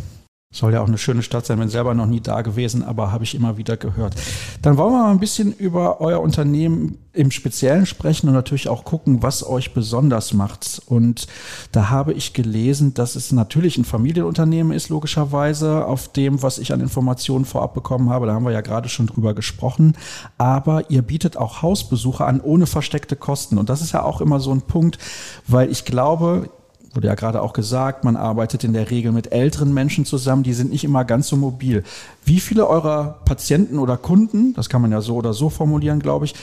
Soll 0.54 0.74
ja 0.74 0.82
auch 0.82 0.88
eine 0.88 1.00
schöne 1.00 1.24
Stadt 1.24 1.48
sein, 1.48 1.58
bin 1.58 1.68
selber 1.68 1.96
noch 1.96 2.06
nie 2.06 2.22
da 2.22 2.44
gewesen, 2.44 2.84
aber 2.84 3.12
habe 3.12 3.24
ich 3.24 3.34
immer 3.34 3.58
wieder 3.58 3.76
gehört. 3.76 4.14
Dann 4.62 4.78
wollen 4.78 4.94
wir 4.94 5.00
mal 5.00 5.12
ein 5.12 5.20
bisschen 5.20 5.52
über 5.52 6.00
euer 6.00 6.22
Unternehmen 6.22 7.00
im 7.12 7.32
Speziellen 7.32 7.88
sprechen 7.88 8.28
und 8.28 8.36
natürlich 8.36 8.70
auch 8.70 8.84
gucken, 8.84 9.24
was 9.24 9.44
euch 9.44 9.74
besonders 9.74 10.32
macht. 10.32 10.80
Und 10.86 11.26
da 11.72 11.90
habe 11.90 12.14
ich 12.14 12.34
gelesen, 12.34 12.94
dass 12.94 13.16
es 13.16 13.32
natürlich 13.32 13.80
ein 13.80 13.84
Familienunternehmen 13.84 14.74
ist, 14.74 14.90
logischerweise, 14.90 15.88
auf 15.88 16.12
dem, 16.12 16.44
was 16.44 16.60
ich 16.60 16.72
an 16.72 16.82
Informationen 16.82 17.46
vorab 17.46 17.74
bekommen 17.74 18.12
habe. 18.12 18.28
Da 18.28 18.34
haben 18.34 18.46
wir 18.46 18.52
ja 18.52 18.62
gerade 18.62 18.90
schon 18.90 19.08
drüber 19.08 19.34
gesprochen. 19.34 19.96
Aber 20.38 20.92
ihr 20.92 21.02
bietet 21.02 21.36
auch 21.36 21.64
Hausbesuche 21.64 22.26
an 22.26 22.42
ohne 22.42 22.68
versteckte 22.68 23.16
Kosten. 23.16 23.58
Und 23.58 23.70
das 23.70 23.82
ist 23.82 23.94
ja 23.94 24.04
auch 24.04 24.22
immer 24.22 24.40
so 24.40 24.52
ein 24.52 24.62
Punkt, 24.62 25.00
weil 25.48 25.72
ich 25.72 25.84
glaube, 25.84 26.50
wurde 26.94 27.08
ja 27.08 27.16
gerade 27.16 27.42
auch 27.42 27.54
gesagt, 27.54 28.04
man 28.04 28.16
arbeitet 28.16 28.64
in 28.64 28.74
der 28.74 28.92
Regel 28.92 29.12
mit 29.12 29.32
älteren 29.32 29.74
Menschen 29.74 30.06
zusammen, 30.06 30.44
die 30.44 30.54
sind 30.54 30.72
nicht 30.72 30.84
immer 30.84 31.06
ganz 31.06 31.28
so 31.28 31.36
mobil. 31.36 31.84
Wie 32.26 32.40
viele 32.40 32.68
eurer 32.68 33.20
Patienten 33.26 33.80
oder 33.80 33.98
Kunden, 33.98 34.54
das 34.54 34.70
kann 34.70 34.82
man 34.82 34.92
ja 34.92 35.02
so 35.02 35.16
oder 35.16 35.34
so 35.34 35.50
formulieren, 35.50 36.00
glaube 36.00 36.26
ich, 36.26 36.36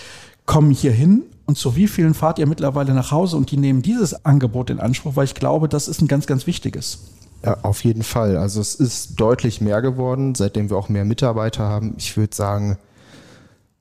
kommen 0.47 0.71
hier 0.71 0.93
hin 0.93 1.23
und 1.47 1.57
zu 1.57 1.77
wie 1.77 1.89
vielen 1.89 2.15
fahrt 2.15 2.39
ihr 2.39 2.47
mittlerweile 2.47 2.95
nach 2.95 3.11
Hause 3.11 3.37
und 3.37 3.51
die 3.51 3.57
nehmen 3.57 3.83
dieses 3.83 4.25
Angebot 4.25 4.71
in 4.71 4.81
Anspruch, 4.81 5.17
weil 5.17 5.25
ich 5.25 5.35
glaube, 5.35 5.69
das 5.69 5.89
ist 5.89 6.01
ein 6.01 6.09
ganz, 6.09 6.27
ganz 6.27 6.47
wichtiges. 6.47 7.01
Ja, 7.45 7.57
auf 7.63 7.85
jeden 7.85 8.03
Fall. 8.03 8.37
Also 8.37 8.61
es 8.61 8.75
ist 8.75 9.19
deutlich 9.19 9.61
mehr 9.61 9.81
geworden, 9.81 10.35
seitdem 10.35 10.69
wir 10.71 10.77
auch 10.77 10.89
mehr 10.89 11.05
Mitarbeiter 11.05 11.65
haben. 11.65 11.95
Ich 11.97 12.17
würde 12.17 12.35
sagen, 12.35 12.79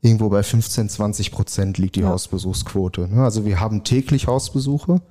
irgendwo 0.01 0.29
bei 0.29 0.43
15, 0.43 0.89
20 0.89 1.31
Prozent 1.31 1.77
liegt 1.77 1.95
die 1.95 2.01
ja. 2.01 2.09
Hausbesuchsquote. 2.09 3.07
Ne? 3.07 3.23
Also 3.23 3.45
wir 3.45 3.59
haben 3.59 3.83
täglich 3.83 4.27
Hausbesuche 4.27 5.01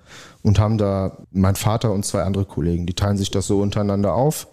und 0.43 0.58
haben 0.58 0.79
da 0.79 1.19
mein 1.31 1.56
Vater 1.56 1.93
und 1.93 2.06
zwei 2.06 2.23
andere 2.23 2.46
Kollegen, 2.46 2.87
die 2.87 2.94
teilen 2.94 3.19
sich 3.19 3.31
das 3.31 3.46
so 3.46 3.61
untereinander 3.61 4.14
auf 4.14 4.49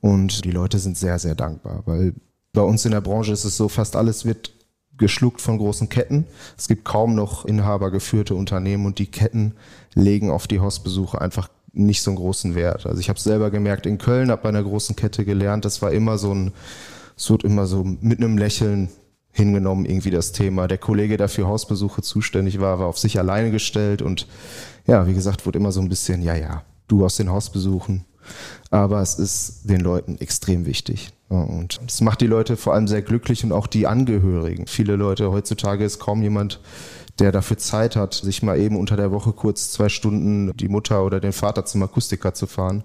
und 0.00 0.44
die 0.44 0.50
Leute 0.50 0.78
sind 0.78 0.98
sehr, 0.98 1.18
sehr 1.18 1.34
dankbar, 1.34 1.82
weil 1.86 2.14
bei 2.52 2.62
uns 2.62 2.84
in 2.84 2.90
der 2.90 3.00
Branche 3.00 3.32
ist 3.32 3.44
es 3.44 3.56
so, 3.56 3.68
fast 3.68 3.96
alles 3.96 4.24
wird 4.24 4.52
geschluckt 4.98 5.40
von 5.40 5.56
großen 5.56 5.88
Ketten. 5.88 6.26
Es 6.58 6.68
gibt 6.68 6.84
kaum 6.84 7.14
noch 7.14 7.46
inhabergeführte 7.46 8.34
Unternehmen 8.34 8.84
und 8.84 8.98
die 8.98 9.10
Ketten 9.10 9.54
legen 9.94 10.30
auf 10.30 10.46
die 10.46 10.60
Hausbesuche 10.60 11.20
einfach 11.20 11.48
nicht 11.72 12.02
so 12.02 12.10
einen 12.10 12.18
großen 12.18 12.54
Wert. 12.54 12.86
Also 12.86 13.00
ich 13.00 13.08
habe 13.08 13.18
selber 13.18 13.50
gemerkt, 13.50 13.86
in 13.86 13.98
Köln 13.98 14.30
habe 14.30 14.42
bei 14.42 14.48
einer 14.50 14.62
großen 14.62 14.96
Kette 14.96 15.24
gelernt, 15.24 15.64
das 15.64 15.80
war 15.80 15.92
immer 15.92 16.18
so 16.18 16.34
ein, 16.34 16.52
es 17.16 17.30
wird 17.30 17.44
immer 17.44 17.66
so 17.66 17.84
mit 17.84 18.18
einem 18.18 18.36
Lächeln 18.36 18.90
hingenommen, 19.40 19.84
irgendwie 19.84 20.10
das 20.10 20.32
Thema. 20.32 20.68
Der 20.68 20.78
Kollege, 20.78 21.16
der 21.16 21.28
für 21.28 21.46
Hausbesuche 21.46 22.02
zuständig 22.02 22.60
war, 22.60 22.78
war 22.78 22.86
auf 22.86 22.98
sich 22.98 23.18
alleine 23.18 23.50
gestellt 23.50 24.02
und 24.02 24.26
ja, 24.86 25.06
wie 25.06 25.14
gesagt, 25.14 25.46
wurde 25.46 25.58
immer 25.58 25.72
so 25.72 25.80
ein 25.80 25.88
bisschen, 25.88 26.22
ja, 26.22 26.34
ja, 26.34 26.62
du 26.88 27.04
aus 27.04 27.16
den 27.16 27.30
Hausbesuchen. 27.30 28.04
Aber 28.70 29.00
es 29.00 29.18
ist 29.18 29.68
den 29.68 29.80
Leuten 29.80 30.18
extrem 30.18 30.66
wichtig. 30.66 31.12
Und 31.28 31.80
es 31.86 32.00
macht 32.00 32.20
die 32.20 32.26
Leute 32.26 32.56
vor 32.56 32.74
allem 32.74 32.86
sehr 32.86 33.02
glücklich 33.02 33.42
und 33.44 33.52
auch 33.52 33.66
die 33.66 33.86
Angehörigen. 33.86 34.66
Viele 34.66 34.96
Leute, 34.96 35.30
heutzutage 35.30 35.84
ist 35.84 35.98
kaum 35.98 36.22
jemand, 36.22 36.60
der 37.18 37.32
dafür 37.32 37.58
Zeit 37.58 37.96
hat, 37.96 38.14
sich 38.14 38.42
mal 38.42 38.58
eben 38.58 38.76
unter 38.76 38.96
der 38.96 39.10
Woche 39.10 39.32
kurz 39.32 39.72
zwei 39.72 39.88
Stunden 39.88 40.56
die 40.56 40.68
Mutter 40.68 41.04
oder 41.04 41.20
den 41.20 41.32
Vater 41.32 41.64
zum 41.64 41.82
Akustiker 41.82 42.34
zu 42.34 42.46
fahren. 42.46 42.84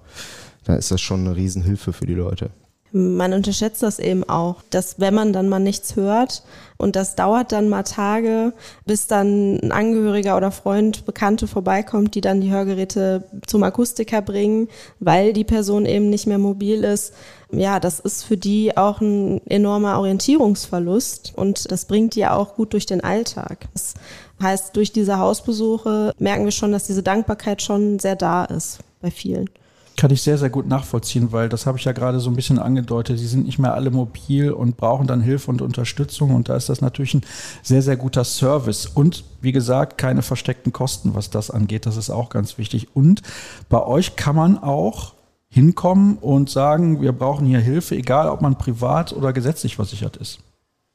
Da 0.64 0.76
ist 0.76 0.92
das 0.92 1.02
schon 1.02 1.22
eine 1.22 1.36
Riesenhilfe 1.36 1.94
für 1.94 2.06
die 2.06 2.16
Leute 2.16 2.50
man 2.96 3.34
unterschätzt 3.34 3.84
das 3.84 4.00
eben 4.00 4.24
auch, 4.24 4.62
dass 4.70 5.02
wenn 5.02 5.14
man 5.14 5.34
dann 5.34 5.50
mal 5.50 5.60
nichts 5.60 5.98
hört 5.98 6.44
und 6.78 6.96
das 6.96 7.16
dauert 7.16 7.52
dann 7.52 7.68
mal 7.68 7.84
Tage, 7.84 8.54
bis 8.86 9.08
dann 9.08 9.60
ein 9.60 9.74
Angehöriger 9.74 10.38
oder 10.38 10.50
Freund, 10.50 11.06
Bekannte 11.06 11.46
vorbeikommt, 11.48 12.16
die 12.16 12.22
dann 12.22 12.40
die 12.40 12.52
Hörgeräte 12.52 13.26
zum 13.48 13.64
Akustiker 13.64 14.22
bringen, 14.22 14.70
weil 15.02 15.34
die 15.34 15.44
Person 15.44 15.86
eben 15.86 16.10
nicht 16.10 16.26
mehr 16.26 16.38
mobil 16.38 16.86
ist. 16.86 17.14
Ja, 17.52 17.82
das 17.82 18.00
ist 18.00 18.24
für 18.24 18.38
die 18.38 18.78
auch 18.78 19.02
ein 19.02 19.46
enormer 19.46 20.00
Orientierungsverlust 20.00 21.34
und 21.36 21.70
das 21.72 21.86
bringt 21.86 22.16
die 22.16 22.26
auch 22.26 22.56
gut 22.56 22.72
durch 22.72 22.86
den 22.86 23.04
Alltag. 23.04 23.68
Das 23.74 23.96
heißt, 24.42 24.74
durch 24.74 24.94
diese 24.94 25.20
Hausbesuche 25.20 26.14
merken 26.18 26.46
wir 26.46 26.52
schon, 26.52 26.72
dass 26.72 26.88
diese 26.88 27.04
Dankbarkeit 27.04 27.62
schon 27.62 28.00
sehr 28.00 28.16
da 28.16 28.46
ist 28.46 28.80
bei 29.02 29.12
vielen. 29.12 29.50
Kann 29.98 30.12
ich 30.12 30.22
sehr, 30.22 30.38
sehr 30.38 30.50
gut 30.50 30.68
nachvollziehen, 30.68 31.32
weil 31.32 31.48
das 31.48 31.66
habe 31.66 31.78
ich 31.78 31.86
ja 31.86 31.94
gerade 31.94 32.20
so 32.20 32.30
ein 32.30 32.36
bisschen 32.36 32.60
angedeutet. 32.60 33.18
Sie 33.18 33.28
sind 33.28 33.46
nicht 33.46 33.60
mehr 33.60 33.74
alle 33.74 33.92
mobil 33.92 34.52
und 34.52 34.76
brauchen 34.76 35.08
dann 35.08 35.22
Hilfe 35.22 35.50
und 35.50 35.62
Unterstützung. 35.62 36.36
Und 36.36 36.50
da 36.50 36.56
ist 36.56 36.68
das 36.68 36.82
natürlich 36.82 37.14
ein 37.14 37.24
sehr, 37.64 37.82
sehr 37.82 37.96
guter 37.96 38.26
Service. 38.26 38.88
Und 38.88 39.24
wie 39.42 39.54
gesagt, 39.54 39.98
keine 39.98 40.22
versteckten 40.22 40.74
Kosten, 40.74 41.16
was 41.16 41.30
das 41.30 41.50
angeht. 41.50 41.86
Das 41.86 41.96
ist 41.96 42.10
auch 42.10 42.30
ganz 42.30 42.58
wichtig. 42.58 42.94
Und 42.94 43.22
bei 43.70 43.82
euch 43.82 44.16
kann 44.18 44.36
man 44.36 44.58
auch 44.58 45.14
hinkommen 45.48 46.18
und 46.18 46.50
sagen, 46.50 47.02
wir 47.02 47.14
brauchen 47.14 47.48
hier 47.48 47.60
Hilfe, 47.60 47.96
egal 47.96 48.28
ob 48.28 48.42
man 48.42 48.58
privat 48.58 49.14
oder 49.14 49.32
gesetzlich 49.32 49.78
versichert 49.78 50.18
ist. 50.18 50.40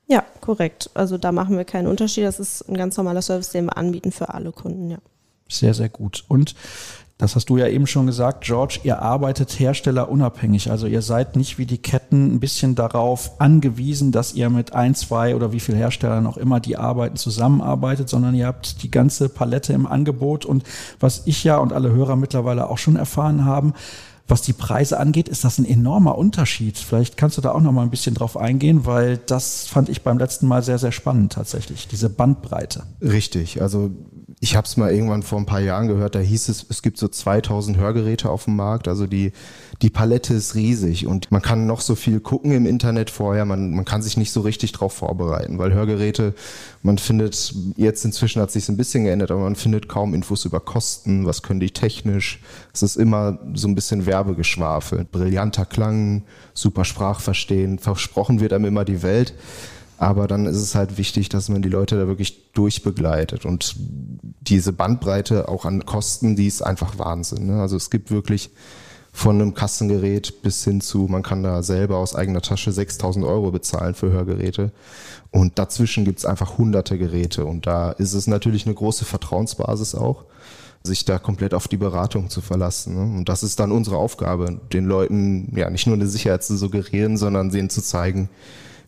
Ja, 0.07 0.25
korrekt. 0.41 0.91
Also 0.93 1.17
da 1.17 1.33
machen 1.33 1.57
wir 1.57 1.65
keinen 1.65 1.87
Unterschied. 1.87 2.25
Das 2.25 2.41
ist 2.41 2.69
ein 2.69 2.77
ganz 2.77 2.97
normaler 2.97 3.23
Service, 3.23 3.51
den 3.51 3.67
wir 3.67 3.77
anbieten 3.77 4.13
für 4.13 4.35
alle 4.35 4.53
Kunden, 4.53 4.91
ja. 4.91 4.99
Sehr, 5.49 5.73
sehr 5.73 5.89
gut. 5.89 6.25
Und 6.29 6.55
Das 7.21 7.37
hast 7.37 7.51
du 7.51 7.59
ja 7.59 7.69
eben 7.69 7.87
schon 7.87 8.07
gesagt, 8.07 8.45
George, 8.45 8.81
ihr 8.83 9.03
arbeitet 9.03 9.61
herstellerunabhängig. 9.61 10.71
Also 10.71 10.87
ihr 10.87 11.03
seid 11.03 11.37
nicht 11.37 11.59
wie 11.59 11.67
die 11.67 11.77
Ketten 11.77 12.35
ein 12.35 12.41
bisschen 12.41 12.75
darauf 12.75 13.39
angewiesen, 13.39 14.11
dass 14.11 14.33
ihr 14.33 14.49
mit 14.49 14.73
ein, 14.73 14.95
zwei 14.95 15.37
oder 15.37 15.53
wie 15.53 15.61
viel 15.61 15.77
Herstellern 15.77 16.27
auch 16.27 16.39
immer 16.39 16.61
die 16.61 16.79
arbeiten 16.79 17.17
zusammenarbeitet, 17.17 18.09
sondern 18.09 18.35
ihr 18.35 18.47
habt 18.47 18.83
die 18.83 18.91
ganze 18.91 19.29
Palette 19.29 19.75
im 19.75 19.87
Angebot. 19.87 20.47
Und 20.47 20.65
was 20.99 21.27
ich 21.27 21.45
ja 21.45 21.59
und 21.59 21.75
alle 21.75 21.93
Hörer 21.93 22.17
mittlerweile 22.17 22.71
auch 22.71 22.79
schon 22.79 22.97
erfahren 22.97 23.45
haben, 23.45 23.75
was 24.27 24.41
die 24.41 24.55
Preise 24.55 24.99
angeht, 24.99 25.29
ist 25.29 25.45
das 25.45 25.59
ein 25.59 25.67
enormer 25.67 26.17
Unterschied. 26.17 26.79
Vielleicht 26.79 27.19
kannst 27.19 27.37
du 27.37 27.43
da 27.43 27.51
auch 27.53 27.61
noch 27.61 27.73
mal 27.73 27.83
ein 27.83 27.91
bisschen 27.91 28.15
drauf 28.15 28.39
eingehen, 28.39 28.87
weil 28.87 29.19
das 29.19 29.67
fand 29.67 29.91
ich 29.91 30.03
beim 30.03 30.17
letzten 30.17 30.47
Mal 30.47 30.63
sehr, 30.63 30.79
sehr 30.79 30.93
spannend 30.93 31.33
tatsächlich, 31.33 31.87
diese 31.89 32.09
Bandbreite. 32.09 32.85
Richtig. 33.03 33.61
Also 33.61 33.91
ich 34.43 34.57
habe 34.57 34.67
es 34.67 34.79
mal 34.79 34.91
irgendwann 34.91 35.23
vor 35.23 35.39
ein 35.39 35.45
paar 35.45 35.61
Jahren 35.61 35.87
gehört, 35.87 36.15
da 36.15 36.19
hieß 36.19 36.49
es, 36.49 36.65
es 36.71 36.81
gibt 36.81 36.97
so 36.97 37.09
2000 37.09 37.77
Hörgeräte 37.77 38.31
auf 38.31 38.47
dem 38.47 38.57
Markt. 38.57 38.89
Also 38.89 39.07
die, 39.07 39.33
die 39.83 39.91
Palette 39.91 40.33
ist 40.33 40.55
riesig 40.55 41.07
und 41.07 41.31
man 41.31 41.43
kann 41.43 41.67
noch 41.67 41.83
so 41.83 41.95
viel 41.95 42.21
gucken 42.21 42.53
im 42.53 42.65
Internet 42.65 43.11
vorher. 43.11 43.45
Man, 43.45 43.73
man 43.73 43.85
kann 43.85 44.01
sich 44.01 44.17
nicht 44.17 44.33
so 44.33 44.41
richtig 44.41 44.73
drauf 44.73 44.95
vorbereiten, 44.95 45.59
weil 45.59 45.75
Hörgeräte, 45.75 46.35
man 46.83 46.97
findet, 46.97 47.55
jetzt 47.77 48.03
inzwischen 48.07 48.41
hat 48.41 48.51
sich 48.51 48.67
ein 48.71 48.79
bisschen 48.79 49.05
geändert, 49.05 49.31
aber 49.31 49.43
man 49.43 49.57
findet 49.57 49.91
kaum 49.91 50.15
Infos 50.15 50.47
über 50.47 50.61
Kosten, 50.61 51.27
was 51.27 51.43
können 51.43 51.61
die 51.61 51.73
technisch. 51.73 52.41
Es 52.73 52.83
ist 52.83 52.97
immer 52.97 53.39
so 53.53 53.69
ein 53.69 53.75
bisschen 53.75 54.07
Werbegeschwafel. 54.07 55.05
Brillanter 55.05 55.67
Klang, 55.67 56.23
super 56.55 56.87
Sprachverstehen, 56.87 57.79
versprochen 57.79 58.41
wird 58.41 58.55
einem 58.55 58.65
immer 58.65 58.87
die 58.87 59.03
Welt. 59.03 59.35
Aber 60.01 60.27
dann 60.27 60.47
ist 60.47 60.57
es 60.57 60.75
halt 60.75 60.97
wichtig, 60.97 61.29
dass 61.29 61.51
man 61.51 61.61
die 61.61 61.69
Leute 61.69 61.95
da 61.95 62.07
wirklich 62.07 62.53
durchbegleitet. 62.55 63.45
Und 63.45 63.77
diese 64.41 64.73
Bandbreite 64.73 65.47
auch 65.47 65.67
an 65.67 65.85
Kosten, 65.85 66.37
die 66.37 66.47
ist 66.47 66.63
einfach 66.63 66.99
Wahnsinn. 66.99 67.49
Ne? 67.49 67.61
Also 67.61 67.77
es 67.77 67.91
gibt 67.91 68.11
wirklich 68.11 68.49
von 69.13 69.35
einem 69.35 69.53
Kassengerät 69.53 70.41
bis 70.41 70.65
hin 70.65 70.81
zu, 70.81 71.01
man 71.01 71.23
kann 71.23 71.43
da 71.43 71.63
selber 71.63 71.99
aus 71.99 72.15
eigener 72.15 72.41
Tasche 72.41 72.73
6000 72.73 73.27
Euro 73.27 73.51
bezahlen 73.51 73.95
für 73.95 74.11
Hörgeräte. 74.11 74.73
Und 75.33 75.59
dazwischen 75.59 76.07
gibt 76.07 76.21
es 76.21 76.25
einfach 76.25 76.57
hunderte 76.57 76.97
Geräte. 76.97 77.45
Und 77.45 77.67
da 77.67 77.91
ist 77.91 78.15
es 78.15 78.27
natürlich 78.27 78.65
eine 78.65 78.75
große 78.75 79.05
Vertrauensbasis 79.05 79.95
auch, 79.95 80.25
sich 80.83 81.05
da 81.05 81.19
komplett 81.19 81.53
auf 81.53 81.69
die 81.69 81.77
Beratung 81.77 82.31
zu 82.31 82.41
verlassen. 82.41 82.95
Ne? 82.95 83.19
Und 83.19 83.29
das 83.29 83.43
ist 83.43 83.61
dann 83.61 83.71
unsere 83.71 83.99
Aufgabe, 83.99 84.63
den 84.73 84.87
Leuten 84.87 85.53
ja 85.55 85.69
nicht 85.69 85.87
nur 85.87 85.97
eine 85.97 86.07
Sicherheit 86.07 86.43
zu 86.43 86.57
suggerieren, 86.57 87.19
sondern 87.19 87.51
denen 87.51 87.69
zu 87.69 87.83
zeigen, 87.83 88.31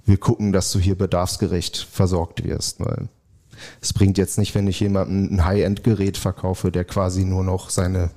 wir 0.04 0.16
gucken, 0.16 0.52
dass 0.52 0.72
du 0.72 0.78
hier 0.78 0.96
bedarfsgerecht 0.96 1.76
versorgt 1.76 2.44
wirst, 2.44 2.80
weil 2.80 3.08
es 3.80 3.92
bringt 3.92 4.18
jetzt 4.18 4.38
nicht, 4.38 4.54
wenn 4.54 4.66
ich 4.66 4.80
jemandem 4.80 5.34
ein 5.34 5.44
High-End-Gerät 5.44 6.16
verkaufe, 6.16 6.72
der 6.72 6.84
quasi 6.84 7.24
nur 7.24 7.44
noch 7.44 7.70
seine 7.70 8.10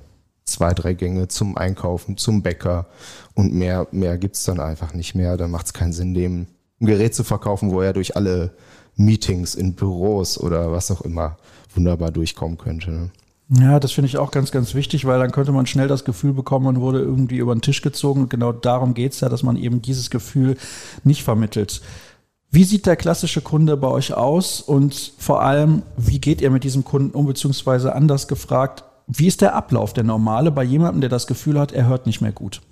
zwei, 0.44 0.72
drei 0.72 0.94
Gänge 0.94 1.28
zum 1.28 1.56
Einkaufen, 1.56 2.16
zum 2.16 2.42
Bäcker 2.42 2.86
und 3.34 3.52
mehr, 3.52 3.86
mehr 3.90 4.16
gibt's 4.16 4.44
dann 4.44 4.60
einfach 4.60 4.94
nicht 4.94 5.14
mehr. 5.14 5.36
Da 5.36 5.48
macht 5.48 5.66
es 5.66 5.72
keinen 5.72 5.92
Sinn, 5.92 6.14
dem 6.14 6.46
ein 6.80 6.86
Gerät 6.86 7.14
zu 7.14 7.24
verkaufen, 7.24 7.70
wo 7.70 7.80
er 7.80 7.92
durch 7.92 8.16
alle 8.16 8.52
Meetings 8.96 9.54
in 9.54 9.74
Büros 9.74 10.38
oder 10.38 10.72
was 10.72 10.90
auch 10.90 11.02
immer 11.02 11.36
wunderbar 11.74 12.10
durchkommen 12.10 12.58
könnte. 12.58 13.10
Ja, 13.48 13.78
das 13.78 13.92
finde 13.92 14.08
ich 14.08 14.18
auch 14.18 14.32
ganz, 14.32 14.50
ganz 14.50 14.74
wichtig, 14.74 15.04
weil 15.04 15.20
dann 15.20 15.30
könnte 15.30 15.52
man 15.52 15.66
schnell 15.66 15.86
das 15.86 16.04
Gefühl 16.04 16.32
bekommen, 16.32 16.64
man 16.64 16.80
wurde 16.80 16.98
irgendwie 16.98 17.36
über 17.36 17.54
den 17.54 17.62
Tisch 17.62 17.80
gezogen. 17.80 18.22
Und 18.22 18.30
genau 18.30 18.52
darum 18.52 18.94
geht's 18.94 19.20
ja, 19.20 19.28
dass 19.28 19.44
man 19.44 19.56
eben 19.56 19.82
dieses 19.82 20.10
Gefühl 20.10 20.56
nicht 21.04 21.22
vermittelt. 21.22 21.80
Wie 22.50 22.64
sieht 22.64 22.86
der 22.86 22.96
klassische 22.96 23.40
Kunde 23.40 23.76
bei 23.76 23.88
euch 23.88 24.14
aus 24.14 24.60
und 24.60 25.12
vor 25.18 25.42
allem, 25.42 25.82
wie 25.96 26.20
geht 26.20 26.40
ihr 26.40 26.50
mit 26.50 26.64
diesem 26.64 26.84
Kunden 26.84 27.10
um, 27.10 27.26
beziehungsweise 27.26 27.94
anders 27.94 28.28
gefragt, 28.28 28.84
wie 29.06 29.26
ist 29.26 29.40
der 29.40 29.54
Ablauf, 29.54 29.92
der 29.92 30.04
normale 30.04 30.50
bei 30.50 30.64
jemandem, 30.64 31.00
der 31.00 31.10
das 31.10 31.26
Gefühl 31.26 31.58
hat, 31.60 31.72
er 31.72 31.86
hört 31.86 32.06
nicht 32.06 32.20
mehr 32.20 32.32
gut? 32.32 32.62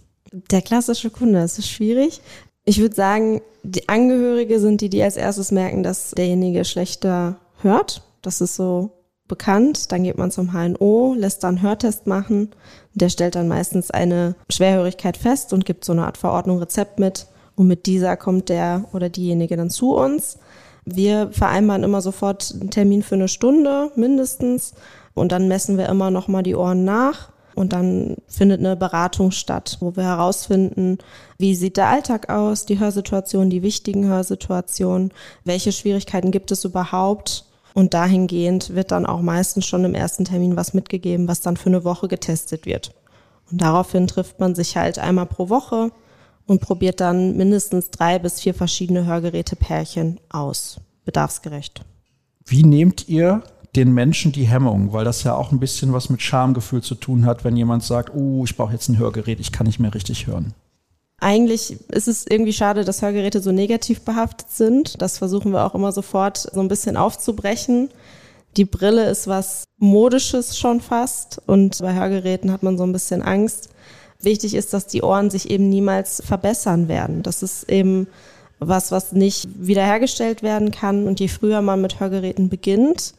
Der 0.51 0.63
klassische 0.63 1.11
Kunde, 1.11 1.41
das 1.41 1.59
ist 1.59 1.69
schwierig. 1.69 2.21
Ich 2.65 2.81
würde 2.81 2.95
sagen, 2.95 3.43
die 3.63 3.89
Angehörige 3.89 4.59
sind 4.59 4.81
die, 4.81 4.89
die 4.89 5.03
als 5.03 5.17
erstes 5.17 5.53
merken, 5.53 5.83
dass 5.83 6.11
derjenige 6.13 6.65
schlechter 6.65 7.37
hört. 7.61 8.03
Das 8.23 8.41
ist 8.41 8.57
so 8.57 8.91
bekannt. 9.35 9.91
Dann 9.91 10.05
geht 10.05 10.17
man 10.17 10.31
zum 10.31 10.53
HNO, 10.53 11.17
lässt 11.19 11.43
dann 11.43 11.57
einen 11.57 11.63
Hörtest 11.63 12.07
machen. 12.07 12.51
Der 12.95 13.09
stellt 13.09 13.35
dann 13.35 13.49
meistens 13.49 13.91
eine 13.91 14.37
Schwerhörigkeit 14.49 15.17
fest 15.17 15.53
und 15.53 15.67
gibt 15.67 15.85
so 15.85 15.93
eine 15.93 16.07
Art 16.07 16.19
Verordnung, 16.19 16.59
Rezept 16.59 17.01
mit. 17.01 17.27
Und 17.57 17.67
mit 17.67 17.87
dieser 17.87 18.17
kommt 18.17 18.49
der 18.49 18.85
oder 18.93 19.09
diejenige 19.09 19.57
dann 19.57 19.71
zu 19.71 19.97
uns. 19.97 20.39
Wir 20.85 21.31
vereinbaren 21.33 21.83
immer 21.83 22.01
sofort 22.01 22.55
einen 22.61 22.71
Termin 22.71 23.03
für 23.03 23.17
eine 23.17 23.27
Stunde 23.27 23.91
mindestens. 23.97 24.75
Und 25.15 25.33
dann 25.33 25.49
messen 25.49 25.79
wir 25.79 25.89
immer 25.89 26.13
nochmal 26.13 26.45
die 26.45 26.55
Ohren 26.55 26.85
nach. 26.85 27.33
Und 27.57 27.73
dann 27.73 28.17
findet 28.29 28.61
eine 28.61 28.77
Beratung 28.77 29.33
statt, 29.33 29.79
wo 29.81 29.97
wir 29.97 30.05
herausfinden, 30.05 30.99
wie 31.39 31.57
sieht 31.57 31.77
der 31.77 31.89
Alltag 31.89 32.29
aus, 32.29 32.67
die 32.67 32.79
Hörsituation, 32.79 33.51
die 33.51 33.63
wichtigen 33.63 34.07
Hörsituationen, 34.07 35.13
welche 35.45 35.73
Schwierigkeiten 35.73 36.31
gibt 36.31 36.53
es 36.53 36.65
überhaupt 36.65 37.47
und 37.75 37.93
dahingehend 37.93 38.75
wird 38.75 38.93
dann 38.93 39.05
auch 39.05 39.21
meistens 39.21 39.67
schon 39.67 39.85
im 39.85 39.95
ersten 39.95 40.25
Termin 40.25 40.57
was 40.57 40.73
mitgegeben, 40.73 41.29
was 41.29 41.41
dann 41.41 41.57
für 41.57 41.69
eine 41.69 41.85
Woche 41.85 42.09
getestet 42.09 42.65
wird. 42.65 42.95
Und 43.51 43.61
daraufhin 43.61 44.07
trifft 44.07 44.41
man 44.41 44.55
sich 44.55 44.77
halt 44.77 44.99
einmal 44.99 45.27
pro 45.27 45.51
Woche 45.51 45.91
und 46.47 46.61
probiert 46.61 47.01
dann 47.01 47.37
mindestens 47.37 47.91
drei 47.91 48.19
bis 48.19 48.41
vier 48.41 48.55
verschiedene 48.55 49.05
Hörgeräte-Pärchen 49.05 50.21
aus, 50.31 50.81
bedarfsgerecht. 51.05 51.83
Wie 52.47 52.63
nehmt 52.63 53.09
ihr 53.09 53.43
den 53.75 53.93
Menschen 53.93 54.31
die 54.31 54.47
Hemmung? 54.47 54.93
Weil 54.93 55.05
das 55.05 55.25
ja 55.25 55.35
auch 55.35 55.51
ein 55.51 55.59
bisschen 55.59 55.93
was 55.93 56.11
mit 56.11 56.23
Schamgefühl 56.23 56.83
zu 56.83 56.95
tun 56.95 57.27
hat, 57.27 57.45
wenn 57.45 57.57
jemand 57.57 57.83
sagt, 57.83 58.15
oh, 58.15 58.45
ich 58.45 58.57
brauche 58.57 58.73
jetzt 58.73 58.89
ein 58.89 58.99
Hörgerät, 58.99 59.41
ich 59.41 59.51
kann 59.51 59.67
nicht 59.67 59.81
mehr 59.81 59.95
richtig 59.95 60.27
hören. 60.27 60.55
Eigentlich 61.25 61.79
ist 61.89 62.07
es 62.07 62.27
irgendwie 62.29 62.53
schade, 62.53 62.85
dass 62.85 63.01
Hörgeräte 63.01 63.41
so 63.41 63.51
negativ 63.51 64.03
behaftet 64.03 64.51
sind. 64.51 65.01
Das 65.01 65.17
versuchen 65.17 65.53
wir 65.53 65.65
auch 65.65 65.75
immer 65.75 65.91
sofort 65.91 66.37
so 66.37 66.61
ein 66.61 66.69
bisschen 66.69 66.99
aufzubrechen. 66.99 67.89
Die 68.59 68.67
Brille 68.67 69.09
ist 69.09 69.27
was 69.27 69.65
Modisches 69.79 70.59
schon 70.59 70.83
fast 70.83 71.41
und 71.47 71.79
bei 71.79 71.95
Hörgeräten 71.95 72.53
hat 72.53 72.63
man 72.63 72.77
so 72.77 72.85
ein 72.85 72.93
bisschen 72.93 73.23
Angst. 73.23 73.71
Wichtig 74.21 74.55
ist, 74.55 74.75
dass 74.75 74.87
die 74.87 75.01
Ohren 75.01 75.31
sich 75.31 75.49
eben 75.49 75.71
niemals 75.71 76.23
verbessern 76.23 76.89
werden. 76.89 77.23
Das 77.23 77.43
ist 77.43 77.71
eben 77.71 78.07
was, 78.59 78.93
was 78.93 79.13
nicht 79.13 79.49
wiederhergestellt 79.59 80.43
werden 80.43 80.73
kann. 80.73 81.07
Und 81.09 81.21
je 81.21 81.29
früher 81.29 81.63
man 81.63 81.81
mit 81.81 82.01
Hörgeräten 82.01 82.51
beginnt, 82.51 83.15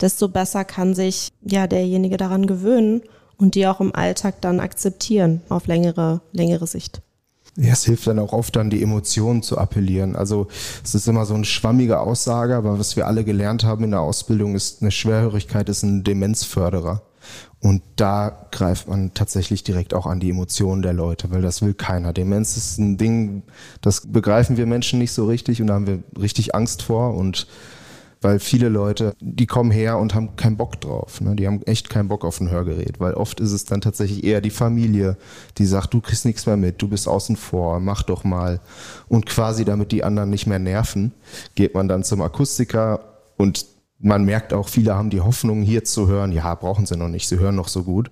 desto 0.00 0.28
besser 0.28 0.64
kann 0.64 0.94
sich 0.94 1.28
ja 1.42 1.66
derjenige 1.66 2.16
daran 2.16 2.46
gewöhnen 2.46 3.02
und 3.36 3.54
die 3.54 3.66
auch 3.66 3.80
im 3.80 3.94
Alltag 3.94 4.40
dann 4.40 4.60
akzeptieren 4.60 5.42
auf 5.50 5.66
längere, 5.66 6.22
längere 6.32 6.66
Sicht. 6.66 7.02
Ja, 7.56 7.72
es 7.72 7.84
hilft 7.84 8.06
dann 8.06 8.18
auch 8.18 8.32
oft 8.32 8.56
an 8.56 8.70
die 8.70 8.82
Emotionen 8.82 9.42
zu 9.42 9.58
appellieren. 9.58 10.16
Also 10.16 10.46
es 10.84 10.94
ist 10.94 11.08
immer 11.08 11.26
so 11.26 11.34
eine 11.34 11.44
schwammige 11.44 12.00
Aussage, 12.00 12.56
aber 12.56 12.78
was 12.78 12.96
wir 12.96 13.06
alle 13.06 13.24
gelernt 13.24 13.64
haben 13.64 13.84
in 13.84 13.90
der 13.90 14.00
Ausbildung 14.00 14.54
ist, 14.54 14.82
eine 14.82 14.90
Schwerhörigkeit 14.90 15.68
ist 15.68 15.82
ein 15.82 16.04
Demenzförderer. 16.04 17.02
Und 17.60 17.82
da 17.96 18.46
greift 18.50 18.88
man 18.88 19.12
tatsächlich 19.12 19.62
direkt 19.62 19.92
auch 19.92 20.06
an 20.06 20.20
die 20.20 20.30
Emotionen 20.30 20.80
der 20.80 20.94
Leute, 20.94 21.30
weil 21.30 21.42
das 21.42 21.60
will 21.60 21.74
keiner. 21.74 22.14
Demenz 22.14 22.56
ist 22.56 22.78
ein 22.78 22.96
Ding, 22.96 23.42
das 23.82 24.10
begreifen 24.10 24.56
wir 24.56 24.64
Menschen 24.64 24.98
nicht 24.98 25.12
so 25.12 25.26
richtig 25.26 25.60
und 25.60 25.66
da 25.66 25.74
haben 25.74 25.86
wir 25.86 26.02
richtig 26.18 26.54
Angst 26.54 26.82
vor 26.82 27.14
und 27.14 27.46
weil 28.20 28.38
viele 28.38 28.68
Leute, 28.68 29.14
die 29.20 29.46
kommen 29.46 29.70
her 29.70 29.98
und 29.98 30.14
haben 30.14 30.36
keinen 30.36 30.56
Bock 30.56 30.80
drauf. 30.80 31.20
Ne? 31.20 31.36
Die 31.36 31.46
haben 31.46 31.62
echt 31.62 31.88
keinen 31.88 32.08
Bock 32.08 32.24
auf 32.24 32.40
ein 32.40 32.50
Hörgerät, 32.50 33.00
weil 33.00 33.14
oft 33.14 33.40
ist 33.40 33.52
es 33.52 33.64
dann 33.64 33.80
tatsächlich 33.80 34.24
eher 34.24 34.40
die 34.40 34.50
Familie, 34.50 35.16
die 35.58 35.66
sagt, 35.66 35.94
du 35.94 36.00
kriegst 36.00 36.24
nichts 36.24 36.46
mehr 36.46 36.56
mit, 36.56 36.82
du 36.82 36.88
bist 36.88 37.08
außen 37.08 37.36
vor, 37.36 37.80
mach 37.80 38.02
doch 38.02 38.24
mal. 38.24 38.60
Und 39.08 39.26
quasi 39.26 39.64
damit 39.64 39.92
die 39.92 40.04
anderen 40.04 40.30
nicht 40.30 40.46
mehr 40.46 40.58
nerven, 40.58 41.12
geht 41.54 41.74
man 41.74 41.88
dann 41.88 42.04
zum 42.04 42.20
Akustiker 42.20 43.00
und 43.36 43.66
man 43.98 44.24
merkt 44.24 44.52
auch, 44.52 44.68
viele 44.68 44.94
haben 44.94 45.10
die 45.10 45.20
Hoffnung, 45.20 45.62
hier 45.62 45.84
zu 45.84 46.08
hören, 46.08 46.32
ja, 46.32 46.54
brauchen 46.54 46.86
sie 46.86 46.96
noch 46.96 47.08
nicht, 47.08 47.28
sie 47.28 47.38
hören 47.38 47.56
noch 47.56 47.68
so 47.68 47.84
gut. 47.84 48.10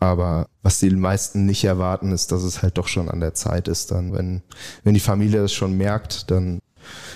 Aber 0.00 0.46
was 0.62 0.78
die 0.78 0.90
meisten 0.90 1.44
nicht 1.44 1.64
erwarten, 1.64 2.12
ist, 2.12 2.30
dass 2.30 2.42
es 2.42 2.62
halt 2.62 2.78
doch 2.78 2.86
schon 2.86 3.08
an 3.08 3.20
der 3.20 3.34
Zeit 3.34 3.66
ist. 3.66 3.90
Dann, 3.90 4.12
wenn, 4.12 4.42
wenn 4.84 4.94
die 4.94 5.00
Familie 5.00 5.40
das 5.40 5.52
schon 5.52 5.76
merkt, 5.76 6.30
dann 6.30 6.60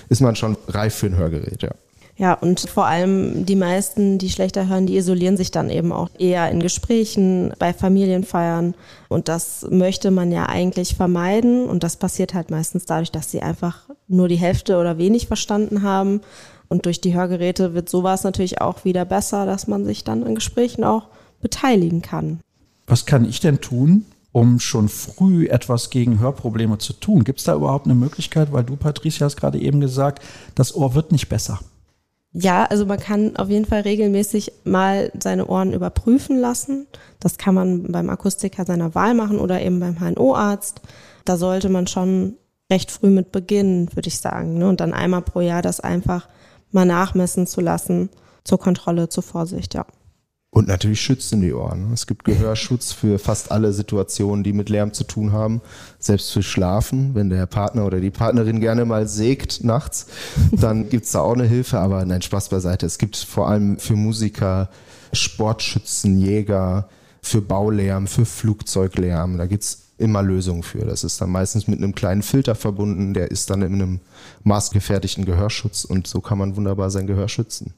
ist 0.09 0.21
man 0.21 0.35
schon 0.35 0.57
reif 0.67 0.95
für 0.95 1.07
ein 1.07 1.15
Hörgerät, 1.15 1.63
ja. 1.63 1.71
Ja, 2.15 2.33
und 2.35 2.59
vor 2.59 2.85
allem 2.85 3.45
die 3.45 3.55
meisten, 3.55 4.19
die 4.19 4.29
schlechter 4.29 4.67
hören, 4.67 4.85
die 4.85 4.97
isolieren 4.97 5.35
sich 5.35 5.49
dann 5.49 5.71
eben 5.71 5.91
auch 5.91 6.09
eher 6.17 6.49
in 6.51 6.59
Gesprächen, 6.59 7.53
bei 7.57 7.73
Familienfeiern. 7.73 8.75
Und 9.09 9.27
das 9.27 9.65
möchte 9.71 10.11
man 10.11 10.31
ja 10.31 10.45
eigentlich 10.45 10.95
vermeiden. 10.95 11.65
Und 11.65 11.83
das 11.83 11.97
passiert 11.97 12.35
halt 12.35 12.51
meistens 12.51 12.85
dadurch, 12.85 13.11
dass 13.11 13.31
sie 13.31 13.41
einfach 13.41 13.89
nur 14.07 14.27
die 14.27 14.35
Hälfte 14.35 14.77
oder 14.77 14.99
wenig 14.99 15.25
verstanden 15.25 15.81
haben. 15.81 16.21
Und 16.69 16.85
durch 16.85 17.01
die 17.01 17.15
Hörgeräte 17.15 17.73
wird 17.73 17.89
sowas 17.89 18.23
natürlich 18.23 18.61
auch 18.61 18.85
wieder 18.85 19.05
besser, 19.05 19.47
dass 19.47 19.67
man 19.67 19.83
sich 19.83 20.03
dann 20.03 20.23
in 20.23 20.35
Gesprächen 20.35 20.83
auch 20.83 21.07
beteiligen 21.41 22.03
kann. 22.03 22.39
Was 22.85 23.07
kann 23.07 23.25
ich 23.25 23.39
denn 23.39 23.59
tun, 23.59 24.05
um 24.31 24.59
schon 24.59 24.87
früh 24.87 25.47
etwas 25.47 25.89
gegen 25.89 26.19
Hörprobleme 26.19 26.77
zu 26.77 26.93
tun? 26.93 27.23
Gibt 27.23 27.39
es 27.39 27.45
da 27.45 27.55
überhaupt 27.55 27.85
eine 27.85 27.95
Möglichkeit? 27.95 28.51
Weil 28.53 28.63
du, 28.63 28.75
Patricia, 28.75 29.25
hast 29.25 29.37
gerade 29.37 29.59
eben 29.59 29.79
gesagt, 29.79 30.23
das 30.53 30.75
Ohr 30.75 30.93
wird 30.93 31.11
nicht 31.11 31.27
besser. 31.27 31.59
Ja, 32.33 32.65
also 32.65 32.87
man 32.87 32.99
kann 32.99 33.35
auf 33.35 33.49
jeden 33.49 33.65
Fall 33.65 33.81
regelmäßig 33.81 34.51
mal 34.63 35.11
seine 35.21 35.45
Ohren 35.45 35.71
überprüfen 35.71 36.39
lassen. 36.39 36.87
Das 37.19 37.37
kann 37.37 37.53
man 37.53 37.91
beim 37.91 38.09
Akustiker 38.09 38.65
seiner 38.65 38.95
Wahl 38.95 39.13
machen 39.13 39.37
oder 39.37 39.61
eben 39.61 39.79
beim 39.79 39.99
HNO-Arzt. 39.99 40.81
Da 41.25 41.37
sollte 41.37 41.69
man 41.69 41.85
schon 41.85 42.37
recht 42.71 42.89
früh 42.89 43.11
mit 43.11 43.31
beginnen, 43.31 43.95
würde 43.95 44.07
ich 44.07 44.17
sagen. 44.17 44.57
Ne? 44.57 44.67
Und 44.67 44.79
dann 44.79 44.93
einmal 44.93 45.21
pro 45.21 45.41
Jahr 45.41 45.61
das 45.61 45.79
einfach 45.79 46.27
mal 46.71 46.85
nachmessen 46.85 47.45
zu 47.45 47.61
lassen 47.61 48.09
zur 48.43 48.59
Kontrolle, 48.59 49.09
zur 49.09 49.23
Vorsicht, 49.23 49.75
ja. 49.75 49.85
Und 50.53 50.67
natürlich 50.67 51.01
schützen 51.01 51.41
die 51.41 51.51
Ohren. 51.51 51.91
Es 51.93 52.05
gibt 52.05 52.25
Gehörschutz 52.25 52.91
für 52.91 53.17
fast 53.17 53.51
alle 53.51 53.73
Situationen, 53.73 54.43
die 54.43 54.53
mit 54.53 54.69
Lärm 54.69 54.93
zu 54.93 55.03
tun 55.03 55.31
haben. 55.31 55.61
Selbst 55.97 56.31
für 56.31 56.43
Schlafen, 56.43 57.15
wenn 57.15 57.31
der 57.31 57.47
Partner 57.47 57.87
oder 57.87 57.99
die 57.99 58.11
Partnerin 58.11 58.59
gerne 58.59 58.85
mal 58.85 59.07
sägt 59.07 59.63
nachts, 59.63 60.05
dann 60.51 60.89
gibt's 60.91 61.11
da 61.13 61.21
auch 61.21 61.33
eine 61.33 61.45
Hilfe. 61.45 61.79
Aber 61.79 62.05
nein, 62.05 62.21
Spaß 62.21 62.49
beiseite. 62.49 62.85
Es 62.85 62.99
gibt 62.99 63.17
vor 63.17 63.49
allem 63.49 63.79
für 63.79 63.95
Musiker, 63.95 64.69
Sportschützen, 65.11 66.19
Jäger, 66.19 66.87
für 67.19 67.41
Baulärm, 67.41 68.05
für 68.05 68.25
Flugzeuglärm. 68.25 69.39
Da 69.39 69.47
gibt's 69.47 69.85
immer 69.97 70.21
Lösungen 70.21 70.61
für. 70.61 70.85
Das 70.85 71.03
ist 71.03 71.19
dann 71.19 71.31
meistens 71.31 71.67
mit 71.67 71.79
einem 71.79 71.95
kleinen 71.95 72.21
Filter 72.21 72.53
verbunden. 72.53 73.15
Der 73.15 73.31
ist 73.31 73.49
dann 73.49 73.63
in 73.63 73.73
einem 73.73 73.99
maßgefertigten 74.43 75.25
Gehörschutz 75.25 75.83
und 75.83 76.05
so 76.05 76.21
kann 76.21 76.37
man 76.37 76.55
wunderbar 76.55 76.91
sein 76.91 77.07
Gehör 77.07 77.27
schützen. 77.27 77.73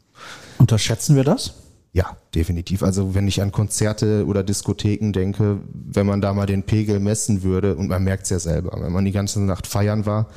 Unterschätzen 0.58 1.16
wir 1.16 1.24
das? 1.24 1.54
Ja, 1.96 2.18
definitiv. 2.36 2.84
Also 2.84 3.16
wenn 3.16 3.26
ich 3.26 3.42
an 3.42 3.54
Konzerte 3.54 4.26
oder 4.26 4.44
Diskotheken 4.44 5.14
denke, 5.14 5.62
wenn 5.74 6.06
man 6.06 6.20
da 6.20 6.34
mal 6.34 6.46
den 6.46 6.64
Pegel 6.64 7.00
messen 7.00 7.42
würde, 7.42 7.78
und 7.78 7.88
man 7.88 8.04
merkt 8.04 8.24
es 8.24 8.32
ja 8.32 8.40
selber, 8.40 8.78
wenn 8.82 8.92
man 8.92 9.06
die 9.06 9.14
ganze 9.14 9.40
Nacht 9.40 9.66
feiern 9.66 10.06
war, 10.06 10.28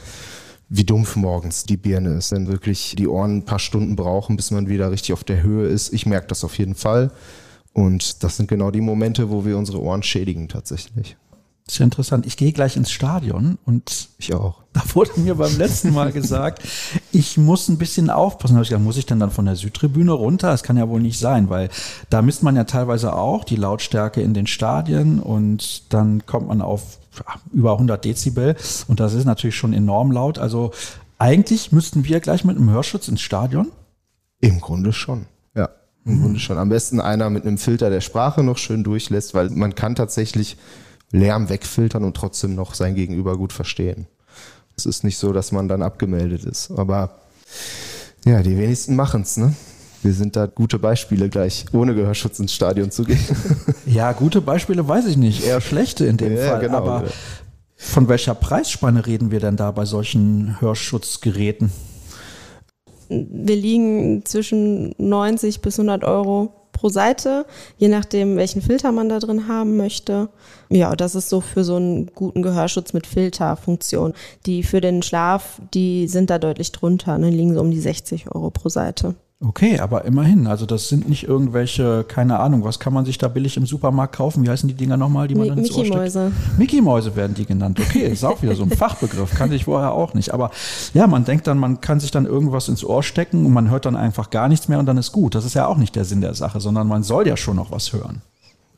wie 0.69 0.85
dumpf 0.85 1.17
morgens 1.17 1.65
die 1.65 1.77
Birne 1.77 2.11
ist, 2.11 2.31
wenn 2.31 2.47
wirklich 2.47 2.95
die 2.97 3.09
Ohren 3.09 3.39
ein 3.39 3.45
paar 3.45 3.59
Stunden 3.59 3.97
brauchen, 3.97 4.37
bis 4.37 4.53
man 4.53 4.69
wieder 4.69 4.93
richtig 4.93 5.13
auf 5.13 5.25
der 5.25 5.43
Höhe 5.43 5.67
ist. 5.67 5.93
Ich 5.93 6.07
merke 6.07 6.29
das 6.29 6.45
auf 6.45 6.57
jeden 6.59 6.77
Fall. 6.77 7.11
Und 7.73 8.23
das 8.23 8.37
sind 8.37 8.49
genau 8.49 8.71
die 8.71 8.81
Momente, 8.81 9.29
wo 9.29 9.45
wir 9.45 9.59
unsere 9.59 9.83
Ohren 9.83 10.05
schädigen 10.05 10.47
tatsächlich. 10.47 11.17
Ist 11.69 11.79
ja 11.79 11.85
interessant. 11.85 12.25
Ich 12.25 12.39
gehe 12.39 12.53
gleich 12.53 12.77
ins 12.77 12.91
Stadion 12.91 13.59
und 13.67 14.09
ich 14.17 14.33
auch. 14.33 14.63
Da 14.73 14.83
wurde 14.95 15.21
mir 15.21 15.35
beim 15.35 15.57
letzten 15.59 15.93
Mal 15.93 16.13
gesagt, 16.13 16.63
ich 17.13 17.37
muss 17.37 17.69
ein 17.69 17.77
bisschen 17.77 18.09
aufpassen. 18.09 18.55
Da 18.55 18.57
habe 18.57 18.63
ich 18.63 18.71
gesagt, 18.71 18.85
muss 18.85 18.97
ich 18.97 19.05
denn 19.05 19.21
dann 19.21 19.31
von 19.31 19.45
der 19.45 19.55
Südtribüne 19.55 20.13
runter? 20.13 20.51
Das 20.51 20.63
kann 20.63 20.79
ja 20.79 20.89
wohl 20.89 21.01
nicht 21.01 21.19
sein, 21.19 21.51
weil 21.51 21.69
da 22.09 22.23
misst 22.23 22.43
man 22.43 22.57
ja 22.57 22.65
teilweise 22.65 23.13
auch 23.13 23.45
die 23.45 23.57
Lautstärke 23.57 24.23
in 24.23 24.33
den 24.33 24.47
Stadien 24.47 25.21
und 25.21 25.93
dann 25.93 26.25
kommt 26.25 26.49
man 26.49 26.63
auf 26.63 26.99
über 27.53 27.73
100 27.73 28.03
Dezibel 28.03 28.57
und 28.87 29.01
das 29.01 29.13
ist 29.13 29.27
natürlich 29.27 29.57
schon 29.57 29.75
enorm 29.75 30.11
laut. 30.11 30.39
Also 30.39 30.73
eigentlich 31.19 31.71
müssten 31.71 32.05
wir 32.05 32.21
gleich 32.21 32.45
mit 32.45 32.57
einem 32.57 32.71
Hörschutz 32.71 33.09
ins 33.09 33.21
Stadion? 33.21 33.73
Im 34.41 34.61
Grunde 34.61 34.95
schon. 34.95 35.27
Ja, 35.55 35.69
im 36.07 36.17
mhm. 36.17 36.23
Grunde 36.23 36.41
schon. 36.41 36.57
Am 36.57 36.71
besten 36.71 37.01
einer 37.01 37.29
mit 37.29 37.45
einem 37.45 37.59
Filter 37.59 37.91
der 37.91 38.01
Sprache 38.01 38.43
noch 38.43 38.57
schön 38.57 38.85
durchlässt, 38.85 39.35
weil 39.35 39.51
man 39.51 39.75
kann 39.75 39.97
tatsächlich 39.97 40.57
Lärm 41.11 41.49
wegfiltern 41.49 42.05
und 42.05 42.17
trotzdem 42.17 42.55
noch 42.55 42.75
sein 42.75 42.95
Gegenüber 42.95 43.37
gut 43.37 43.53
verstehen. 43.53 44.07
Es 44.77 44.87
ist 44.87 45.05
nicht 45.05 45.19
so, 45.19 45.33
dass 45.33 45.53
man 45.53 45.69
dann 45.69 45.83
abgemeldet 45.83 46.45
ist. 46.45 46.71
Aber 46.71 47.19
ja, 48.25 48.43
die 48.43 48.57
wenigsten 48.57 48.95
machen 48.95 49.23
es, 49.23 49.37
ne? 49.37 49.55
Wir 50.03 50.13
sind 50.13 50.37
da 50.37 50.47
gute 50.47 50.79
Beispiele 50.79 51.29
gleich, 51.29 51.65
ohne 51.73 51.95
Gehörschutz 51.95 52.39
ins 52.39 52.53
Stadion 52.53 52.91
zu 52.91 53.05
gehen. 53.05 53.19
Ja, 53.87 54.13
gute 54.13 54.43
Beispiele 54.43 54.87
weiß 54.87 55.07
ich 55.07 55.17
nicht, 55.17 55.45
eher 55.45 55.63
schlechte 55.63 56.05
in 56.05 56.19
dem 56.19 56.37
ja, 56.37 56.47
Fall. 56.47 56.61
Genau, 56.61 56.77
Aber 56.77 57.05
ja. 57.07 57.11
von 57.75 58.07
welcher 58.09 58.35
Preisspanne 58.35 59.07
reden 59.07 59.31
wir 59.31 59.41
denn 59.41 59.57
da 59.57 59.71
bei 59.71 59.87
solchen 59.87 60.61
Hörschutzgeräten? 60.61 61.73
Wir 63.09 63.57
liegen 63.57 64.25
zwischen 64.27 64.95
90 64.99 65.63
bis 65.63 65.79
100 65.79 66.05
Euro 66.05 66.58
pro 66.79 66.89
Seite, 66.89 67.45
je 67.77 67.89
nachdem, 67.89 68.37
welchen 68.37 68.63
Filter 68.63 68.93
man 68.93 69.09
da 69.09 69.19
drin 69.19 69.49
haben 69.49 69.77
möchte. 69.77 70.29
Ja, 70.69 70.95
das 70.95 71.15
ist 71.15 71.29
so 71.29 71.41
für 71.41 71.65
so 71.65 71.77
einen 71.77 72.07
guten 72.15 72.43
Gehörschutz 72.43 72.93
mit 72.93 73.07
Filterfunktion. 73.07 74.15
Die 74.47 74.63
für 74.63 74.81
den 74.81 75.03
Schlaf, 75.03 75.61
die 75.75 76.07
sind 76.07 76.31
da 76.31 76.39
deutlich 76.39 76.71
drunter, 76.73 77.19
ne, 77.19 77.31
liegen 77.31 77.55
so 77.55 77.61
um 77.61 77.71
die 77.71 77.81
60 77.81 78.33
Euro 78.33 78.51
pro 78.51 78.69
Seite. 78.69 79.17
Okay, 79.41 79.79
aber 79.79 80.05
immerhin, 80.05 80.49
also 80.49 80.67
das 80.67 80.89
sind 80.89 81.09
nicht 81.09 81.23
irgendwelche, 81.23 82.03
keine 82.03 82.41
Ahnung, 82.41 82.65
was 82.65 82.81
kann 82.81 82.93
man 82.93 83.05
sich 83.05 83.19
da 83.19 83.29
billig 83.29 83.57
im 83.57 83.67
Supermarkt 83.67 84.17
kaufen? 84.17 84.45
Wie 84.45 84.51
heißen 84.51 84.69
die 84.69 84.75
Dinger 84.75 84.97
nochmal, 84.97 85.29
die 85.29 85.37
man 85.37 85.47
dann 85.47 85.59
ins 85.59 85.71
Ohr 85.71 85.85
steckt? 85.85 85.91
Mickey-Mäuse. 85.91 86.33
Mickey-Mäuse 86.59 87.15
werden 87.15 87.35
die 87.35 87.47
genannt. 87.47 87.79
Okay, 87.79 88.09
ist 88.09 88.25
auch 88.25 88.43
wieder 88.43 88.57
so 88.57 88.65
ein 88.65 88.71
Fachbegriff, 88.77 89.33
kannte 89.37 89.55
ich 89.55 89.67
vorher 89.67 89.93
auch 89.93 90.13
nicht. 90.13 90.35
Aber 90.35 90.51
ja, 90.93 91.07
man 91.07 91.25
denkt 91.25 91.47
dann, 91.47 91.57
man 91.57 91.81
kann 91.81 92.01
sich 92.01 92.11
dann 92.11 92.27
irgendwas 92.27 92.69
ins 92.69 92.85
Ohr 92.85 93.05
stecken 93.05 93.47
und 93.47 93.53
man 93.53 93.71
hört 93.71 93.87
dann 93.87 93.95
einfach 93.95 94.31
gar 94.31 94.49
nichts 94.49 94.67
mehr 94.67 94.81
und 94.81 94.87
dann 94.87 94.99
ist 94.99 95.13
gut. 95.13 95.37
Das 95.37 95.45
ist 95.45 95.55
ja 95.55 95.69
auch 95.69 95.77
nicht 95.77 95.95
der 95.95 96.05
Sinn 96.05 96.21
der 96.21 96.35
Sache, 96.35 96.59
sondern 96.59 96.89
man 96.89 97.05
soll 97.05 97.29
ja 97.29 97.37
schon 97.37 97.55
noch 97.57 97.71
was 97.71 97.93
hören. 97.93 98.23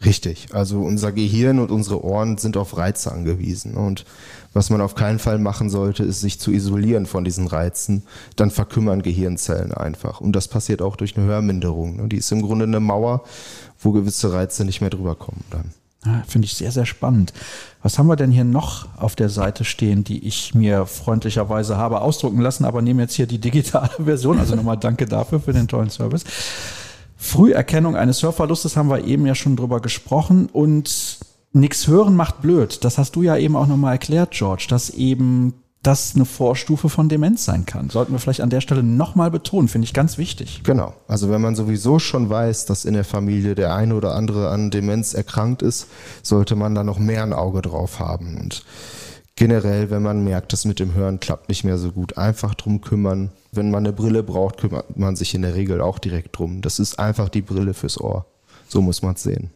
Richtig. 0.05 0.49
Also 0.53 0.81
unser 0.81 1.13
Gehirn 1.13 1.59
und 1.59 1.71
unsere 1.71 2.03
Ohren 2.03 2.39
sind 2.39 2.57
auf 2.57 2.77
Reize 2.77 3.13
angewiesen. 3.13 3.75
Und 3.75 4.07
was 4.55 4.71
man 4.71 4.81
auf 4.81 4.95
keinen 4.95 5.19
Fall 5.19 5.39
machen 5.39 5.69
sollte, 5.69 6.05
ist 6.05 6.21
sich 6.21 6.41
zu 6.41 6.51
isolieren 6.51 7.05
von 7.05 7.23
diesen 7.23 7.47
Reizen. 7.47 8.03
Dann 8.35 8.51
verkümmern 8.51 9.03
Gehirnzellen 9.03 9.73
einfach. 9.75 10.21
Und 10.21 10.33
das 10.33 10.49
passiert 10.49 10.81
auch 10.81 10.97
durch 10.97 11.17
eine 11.17 11.27
Hörminderung. 11.27 12.09
Die 12.09 12.17
ist 12.17 12.33
im 12.33 12.41
Grunde 12.41 12.65
eine 12.65 12.81
Mauer, 12.81 13.25
wo 13.79 13.93
gewisse 13.93 14.33
Reize 14.33 14.65
nicht 14.65 14.81
mehr 14.81 14.91
drüber 14.91 15.17
kommen 15.17 15.45
dann. 15.51 15.73
Ja, 16.07 16.23
Finde 16.27 16.47
ich 16.47 16.55
sehr, 16.55 16.73
sehr 16.73 16.87
spannend. 16.87 17.35
Was 17.83 17.99
haben 17.99 18.07
wir 18.07 18.17
denn 18.17 18.31
hier 18.31 18.45
noch 18.45 18.89
auf 18.97 19.17
der 19.17 19.29
Seite 19.29 19.67
stehen, 19.67 20.03
die 20.03 20.27
ich 20.27 20.55
mir 20.55 20.87
freundlicherweise 20.87 21.77
habe 21.77 22.01
ausdrucken 22.01 22.41
lassen, 22.41 22.65
aber 22.65 22.81
nehme 22.81 23.03
jetzt 23.03 23.15
hier 23.15 23.27
die 23.27 23.39
digitale 23.39 23.91
Version. 23.99 24.39
Also 24.39 24.57
nochmal 24.57 24.79
danke 24.79 25.05
dafür 25.05 25.41
für 25.41 25.53
den 25.53 25.69
tollen 25.69 25.91
Service. 25.91 26.25
Früherkennung 27.23 27.97
eines 27.97 28.23
Hörverlustes 28.23 28.79
haben 28.79 28.89
wir 28.89 29.05
eben 29.05 29.27
ja 29.27 29.35
schon 29.35 29.55
drüber 29.55 29.81
gesprochen 29.81 30.49
und 30.51 31.19
nichts 31.53 31.87
hören 31.87 32.17
macht 32.17 32.41
blöd. 32.41 32.83
Das 32.83 32.97
hast 32.97 33.15
du 33.15 33.23
ja 33.23 33.37
eben 33.37 33.57
auch 33.57 33.67
nochmal 33.67 33.93
erklärt, 33.93 34.31
George, 34.31 34.67
dass 34.71 34.89
eben 34.89 35.53
das 35.83 36.15
eine 36.15 36.25
Vorstufe 36.25 36.89
von 36.89 37.11
Demenz 37.11 37.45
sein 37.45 37.67
kann. 37.67 37.91
Sollten 37.91 38.13
wir 38.13 38.19
vielleicht 38.19 38.41
an 38.41 38.49
der 38.49 38.63
Stelle 38.63 38.83
nochmal 38.83 39.31
betonen, 39.31 39.69
finde 39.69 39.85
ich 39.85 39.93
ganz 39.93 40.17
wichtig. 40.17 40.63
Genau. 40.65 40.95
Also 41.09 41.31
wenn 41.31 41.43
man 41.43 41.55
sowieso 41.55 41.99
schon 41.99 42.31
weiß, 42.31 42.65
dass 42.65 42.87
in 42.87 42.95
der 42.95 43.05
Familie 43.05 43.55
der 43.55 43.75
eine 43.75 43.95
oder 43.95 44.15
andere 44.15 44.49
an 44.49 44.71
Demenz 44.71 45.13
erkrankt 45.13 45.61
ist, 45.61 45.89
sollte 46.23 46.57
man 46.57 46.75
da 46.75 46.85
noch 46.85 46.99
mehr 46.99 47.23
ein 47.23 47.35
Auge 47.35 47.61
drauf 47.61 47.99
haben. 47.99 48.39
Und 48.41 48.65
generell, 49.41 49.89
wenn 49.89 50.03
man 50.03 50.23
merkt, 50.23 50.53
das 50.53 50.67
mit 50.67 50.81
dem 50.81 50.93
Hören 50.93 51.19
klappt 51.19 51.49
nicht 51.49 51.65
mehr 51.65 51.79
so 51.79 51.93
gut, 51.93 52.19
einfach 52.19 52.55
drum 52.55 52.83
kümmern. 52.83 53.31
Wenn 53.53 53.71
man 53.71 53.87
eine 53.87 53.95
Brille 53.95 54.23
braucht, 54.23 54.59
kümmert 54.59 54.99
man 54.99 55.17
sich 55.17 55.35
in 55.35 55.41
der 55.41 55.55
Regel 55.55 55.81
auch 55.81 55.99
direkt 55.99 56.39
drum. 56.39 56.61
Das 56.61 56.79
ist 56.79 56.99
einfach 56.99 57.31
die 57.31 57.41
Brille 57.41 57.73
fürs 57.73 57.99
Ohr. 57.99 58.27
So 58.69 58.83
muss 58.83 59.01
man 59.01 59.15
es 59.15 59.23
sehen. 59.23 59.49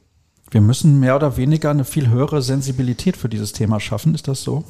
Wir 0.51 0.62
müssen 0.62 1.01
mehr 1.01 1.14
oder 1.14 1.37
weniger 1.37 1.68
eine 1.68 1.85
viel 1.85 2.09
höhere 2.09 2.40
Sensibilität 2.40 3.14
für 3.14 3.29
dieses 3.29 3.53
Thema 3.53 3.79
schaffen. 3.79 4.14
Ist 4.14 4.27
das 4.27 4.42
so? 4.42 4.64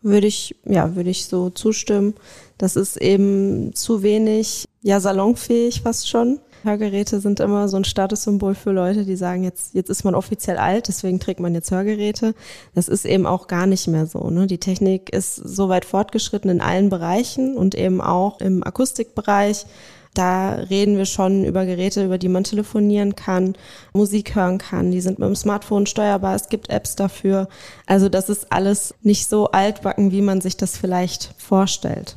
Würde 0.00 0.26
ich, 0.26 0.56
ja, 0.64 0.96
würde 0.96 1.10
ich 1.10 1.26
so 1.26 1.50
zustimmen. 1.50 2.14
Das 2.56 2.76
ist 2.76 2.96
eben 2.96 3.74
zu 3.74 4.02
wenig, 4.02 4.64
ja, 4.80 5.00
salonfähig 5.00 5.82
fast 5.82 6.08
schon. 6.08 6.38
Hörgeräte 6.66 7.20
sind 7.20 7.40
immer 7.40 7.68
so 7.68 7.78
ein 7.78 7.84
Statussymbol 7.84 8.54
für 8.54 8.72
Leute, 8.72 9.06
die 9.06 9.16
sagen, 9.16 9.44
jetzt, 9.44 9.74
jetzt 9.74 9.88
ist 9.88 10.04
man 10.04 10.14
offiziell 10.14 10.58
alt, 10.58 10.88
deswegen 10.88 11.20
trägt 11.20 11.40
man 11.40 11.54
jetzt 11.54 11.70
Hörgeräte. 11.70 12.34
Das 12.74 12.88
ist 12.88 13.06
eben 13.06 13.24
auch 13.24 13.46
gar 13.46 13.66
nicht 13.66 13.86
mehr 13.86 14.06
so. 14.06 14.28
Ne? 14.28 14.46
Die 14.46 14.58
Technik 14.58 15.10
ist 15.10 15.36
so 15.36 15.70
weit 15.70 15.86
fortgeschritten 15.86 16.50
in 16.50 16.60
allen 16.60 16.90
Bereichen 16.90 17.56
und 17.56 17.74
eben 17.74 18.02
auch 18.02 18.40
im 18.40 18.62
Akustikbereich. 18.62 19.64
Da 20.12 20.52
reden 20.52 20.96
wir 20.96 21.04
schon 21.04 21.44
über 21.44 21.66
Geräte, 21.66 22.04
über 22.04 22.16
die 22.16 22.28
man 22.28 22.42
telefonieren 22.42 23.16
kann, 23.16 23.54
Musik 23.92 24.34
hören 24.34 24.56
kann. 24.58 24.90
Die 24.90 25.02
sind 25.02 25.18
mit 25.18 25.28
dem 25.28 25.36
Smartphone 25.36 25.86
steuerbar. 25.86 26.34
Es 26.34 26.48
gibt 26.48 26.70
Apps 26.70 26.96
dafür. 26.96 27.48
Also 27.86 28.08
das 28.08 28.30
ist 28.30 28.50
alles 28.50 28.94
nicht 29.02 29.28
so 29.28 29.50
altbacken, 29.50 30.12
wie 30.12 30.22
man 30.22 30.40
sich 30.40 30.56
das 30.56 30.76
vielleicht 30.76 31.34
vorstellt. 31.36 32.16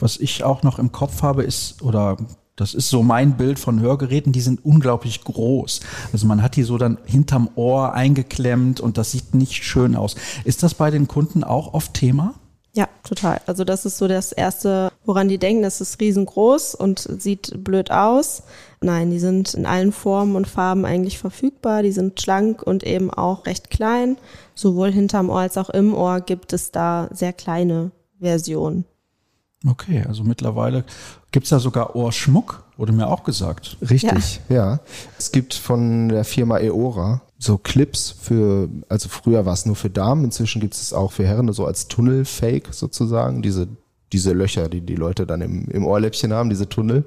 Was 0.00 0.16
ich 0.16 0.42
auch 0.42 0.64
noch 0.64 0.80
im 0.80 0.90
Kopf 0.90 1.22
habe, 1.22 1.44
ist, 1.44 1.80
oder 1.82 2.16
das 2.58 2.74
ist 2.74 2.88
so 2.88 3.02
mein 3.04 3.36
Bild 3.36 3.58
von 3.58 3.80
Hörgeräten, 3.80 4.32
die 4.32 4.40
sind 4.40 4.64
unglaublich 4.64 5.22
groß. 5.22 5.80
Also 6.12 6.26
man 6.26 6.42
hat 6.42 6.56
die 6.56 6.64
so 6.64 6.76
dann 6.76 6.98
hinterm 7.04 7.48
Ohr 7.54 7.94
eingeklemmt 7.94 8.80
und 8.80 8.98
das 8.98 9.12
sieht 9.12 9.32
nicht 9.34 9.62
schön 9.64 9.94
aus. 9.94 10.16
Ist 10.44 10.64
das 10.64 10.74
bei 10.74 10.90
den 10.90 11.06
Kunden 11.06 11.44
auch 11.44 11.72
oft 11.72 11.94
Thema? 11.94 12.34
Ja, 12.74 12.88
total. 13.02 13.40
Also 13.46 13.64
das 13.64 13.86
ist 13.86 13.98
so 13.98 14.08
das 14.08 14.32
Erste, 14.32 14.92
woran 15.04 15.28
die 15.28 15.38
denken, 15.38 15.62
das 15.62 15.80
ist 15.80 16.00
riesengroß 16.00 16.74
und 16.74 16.98
sieht 17.20 17.64
blöd 17.64 17.90
aus. 17.90 18.42
Nein, 18.80 19.10
die 19.10 19.18
sind 19.20 19.54
in 19.54 19.64
allen 19.64 19.92
Formen 19.92 20.36
und 20.36 20.48
Farben 20.48 20.84
eigentlich 20.84 21.18
verfügbar. 21.18 21.82
Die 21.82 21.92
sind 21.92 22.20
schlank 22.20 22.62
und 22.62 22.84
eben 22.84 23.10
auch 23.12 23.46
recht 23.46 23.70
klein. 23.70 24.16
Sowohl 24.54 24.90
hinterm 24.90 25.30
Ohr 25.30 25.40
als 25.40 25.56
auch 25.58 25.70
im 25.70 25.94
Ohr 25.94 26.20
gibt 26.20 26.52
es 26.52 26.72
da 26.72 27.08
sehr 27.12 27.32
kleine 27.32 27.92
Versionen. 28.20 28.84
Okay, 29.66 30.04
also 30.06 30.22
mittlerweile 30.22 30.84
gibt 31.32 31.44
es 31.44 31.50
da 31.50 31.58
sogar 31.58 31.94
Ohrschmuck, 31.94 32.64
wurde 32.76 32.92
mir 32.92 33.06
auch 33.06 33.24
gesagt. 33.24 33.76
Richtig, 33.82 34.40
ja. 34.48 34.54
ja. 34.54 34.80
Es 35.18 35.32
gibt 35.32 35.54
von 35.54 36.08
der 36.08 36.24
Firma 36.24 36.58
Eora 36.58 37.20
so 37.38 37.56
Clips 37.56 38.14
für, 38.20 38.68
also 38.88 39.08
früher 39.08 39.46
war 39.46 39.52
es 39.52 39.64
nur 39.64 39.76
für 39.76 39.90
Damen, 39.90 40.24
inzwischen 40.24 40.60
gibt 40.60 40.74
es 40.74 40.92
auch 40.92 41.12
für 41.12 41.24
Herren, 41.24 41.52
so 41.52 41.66
als 41.66 41.86
Tunnelfake 41.86 42.74
sozusagen, 42.74 43.42
diese 43.42 43.68
diese 44.12 44.32
Löcher, 44.32 44.68
die 44.68 44.80
die 44.80 44.94
Leute 44.94 45.26
dann 45.26 45.40
im, 45.40 45.66
im 45.68 45.84
Ohrläppchen 45.84 46.32
haben, 46.32 46.50
diese 46.50 46.68
Tunnel. 46.68 47.04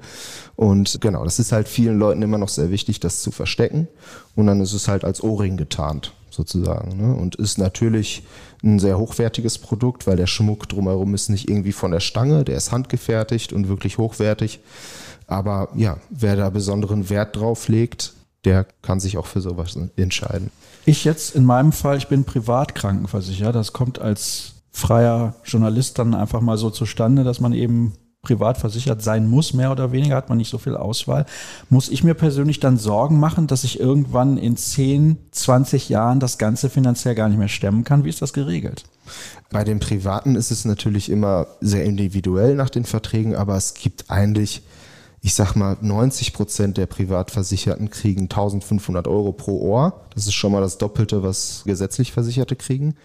Und 0.56 1.00
genau, 1.00 1.24
das 1.24 1.38
ist 1.38 1.52
halt 1.52 1.68
vielen 1.68 1.98
Leuten 1.98 2.22
immer 2.22 2.38
noch 2.38 2.48
sehr 2.48 2.70
wichtig, 2.70 3.00
das 3.00 3.22
zu 3.22 3.30
verstecken. 3.30 3.88
Und 4.36 4.46
dann 4.46 4.60
ist 4.60 4.72
es 4.72 4.88
halt 4.88 5.04
als 5.04 5.22
Ohrring 5.22 5.56
getarnt, 5.56 6.12
sozusagen. 6.30 6.96
Ne? 6.96 7.14
Und 7.14 7.34
ist 7.36 7.58
natürlich 7.58 8.24
ein 8.62 8.78
sehr 8.78 8.98
hochwertiges 8.98 9.58
Produkt, 9.58 10.06
weil 10.06 10.16
der 10.16 10.26
Schmuck 10.26 10.68
drumherum 10.68 11.14
ist 11.14 11.28
nicht 11.28 11.48
irgendwie 11.48 11.72
von 11.72 11.90
der 11.90 12.00
Stange, 12.00 12.44
der 12.44 12.56
ist 12.56 12.72
handgefertigt 12.72 13.52
und 13.52 13.68
wirklich 13.68 13.98
hochwertig. 13.98 14.60
Aber 15.26 15.68
ja, 15.74 15.98
wer 16.10 16.36
da 16.36 16.50
besonderen 16.50 17.10
Wert 17.10 17.36
drauf 17.36 17.68
legt, 17.68 18.12
der 18.44 18.66
kann 18.82 19.00
sich 19.00 19.16
auch 19.18 19.26
für 19.26 19.40
sowas 19.40 19.78
entscheiden. 19.96 20.50
Ich 20.84 21.04
jetzt 21.04 21.34
in 21.36 21.44
meinem 21.44 21.72
Fall, 21.72 21.96
ich 21.96 22.08
bin 22.08 22.24
privat 22.24 22.74
krankenversichert. 22.74 23.54
Das 23.54 23.72
kommt 23.72 24.00
als 24.00 24.51
freier 24.72 25.34
Journalist 25.44 25.98
dann 25.98 26.14
einfach 26.14 26.40
mal 26.40 26.56
so 26.56 26.70
zustande, 26.70 27.24
dass 27.24 27.40
man 27.40 27.52
eben 27.52 27.92
privat 28.22 28.56
versichert 28.56 29.02
sein 29.02 29.28
muss, 29.28 29.52
mehr 29.52 29.72
oder 29.72 29.90
weniger, 29.90 30.14
hat 30.14 30.28
man 30.28 30.38
nicht 30.38 30.48
so 30.48 30.58
viel 30.58 30.76
Auswahl. 30.76 31.26
Muss 31.70 31.88
ich 31.88 32.04
mir 32.04 32.14
persönlich 32.14 32.60
dann 32.60 32.78
Sorgen 32.78 33.18
machen, 33.18 33.48
dass 33.48 33.64
ich 33.64 33.80
irgendwann 33.80 34.38
in 34.38 34.56
10, 34.56 35.18
20 35.32 35.88
Jahren 35.88 36.20
das 36.20 36.38
Ganze 36.38 36.70
finanziell 36.70 37.16
gar 37.16 37.28
nicht 37.28 37.38
mehr 37.38 37.48
stemmen 37.48 37.82
kann? 37.82 38.04
Wie 38.04 38.08
ist 38.08 38.22
das 38.22 38.32
geregelt? 38.32 38.84
Bei 39.50 39.64
den 39.64 39.80
Privaten 39.80 40.36
ist 40.36 40.52
es 40.52 40.64
natürlich 40.64 41.10
immer 41.10 41.48
sehr 41.60 41.84
individuell 41.84 42.54
nach 42.54 42.70
den 42.70 42.84
Verträgen, 42.84 43.34
aber 43.34 43.56
es 43.56 43.74
gibt 43.74 44.08
eigentlich 44.08 44.62
ich 45.24 45.34
sag 45.34 45.54
mal, 45.54 45.76
90 45.80 46.32
Prozent 46.32 46.76
der 46.76 46.86
Privatversicherten 46.86 47.90
kriegen 47.90 48.22
1500 48.22 49.06
Euro 49.06 49.32
pro 49.32 49.60
Ohr. 49.60 50.02
Das 50.14 50.26
ist 50.26 50.34
schon 50.34 50.50
mal 50.50 50.60
das 50.60 50.78
Doppelte, 50.78 51.22
was 51.22 51.62
gesetzlich 51.64 52.10
Versicherte 52.10 52.56
kriegen. 52.56 52.96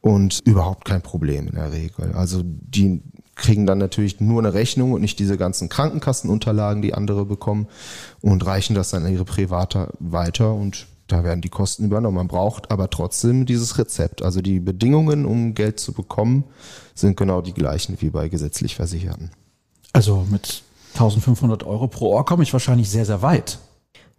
Und 0.00 0.38
überhaupt 0.44 0.84
kein 0.84 1.02
Problem 1.02 1.48
in 1.48 1.56
der 1.56 1.72
Regel. 1.72 2.12
Also 2.12 2.42
die 2.44 3.02
kriegen 3.34 3.66
dann 3.66 3.78
natürlich 3.78 4.20
nur 4.20 4.40
eine 4.40 4.54
Rechnung 4.54 4.92
und 4.92 5.00
nicht 5.00 5.18
diese 5.18 5.36
ganzen 5.36 5.68
Krankenkassenunterlagen, 5.68 6.80
die 6.80 6.94
andere 6.94 7.24
bekommen 7.24 7.66
und 8.20 8.46
reichen 8.46 8.76
das 8.76 8.90
dann 8.90 9.04
an 9.04 9.12
ihre 9.12 9.24
Private 9.24 9.92
weiter 9.98 10.54
und 10.54 10.86
da 11.08 11.24
werden 11.24 11.40
die 11.40 11.48
Kosten 11.48 11.84
übernommen. 11.84 12.16
Man 12.16 12.28
braucht 12.28 12.70
aber 12.70 12.90
trotzdem 12.90 13.46
dieses 13.46 13.78
Rezept. 13.78 14.22
Also 14.22 14.42
die 14.42 14.60
Bedingungen, 14.60 15.24
um 15.24 15.54
Geld 15.54 15.80
zu 15.80 15.92
bekommen, 15.92 16.44
sind 16.94 17.16
genau 17.16 17.40
die 17.40 17.54
gleichen 17.54 17.96
wie 18.00 18.10
bei 18.10 18.28
gesetzlich 18.28 18.76
Versicherten. 18.76 19.30
Also 19.92 20.26
mit 20.30 20.62
1500 20.98 21.64
Euro 21.64 21.86
pro 21.86 22.12
Ohr 22.14 22.24
komme 22.24 22.42
ich 22.42 22.52
wahrscheinlich 22.52 22.90
sehr, 22.90 23.04
sehr 23.04 23.22
weit. 23.22 23.58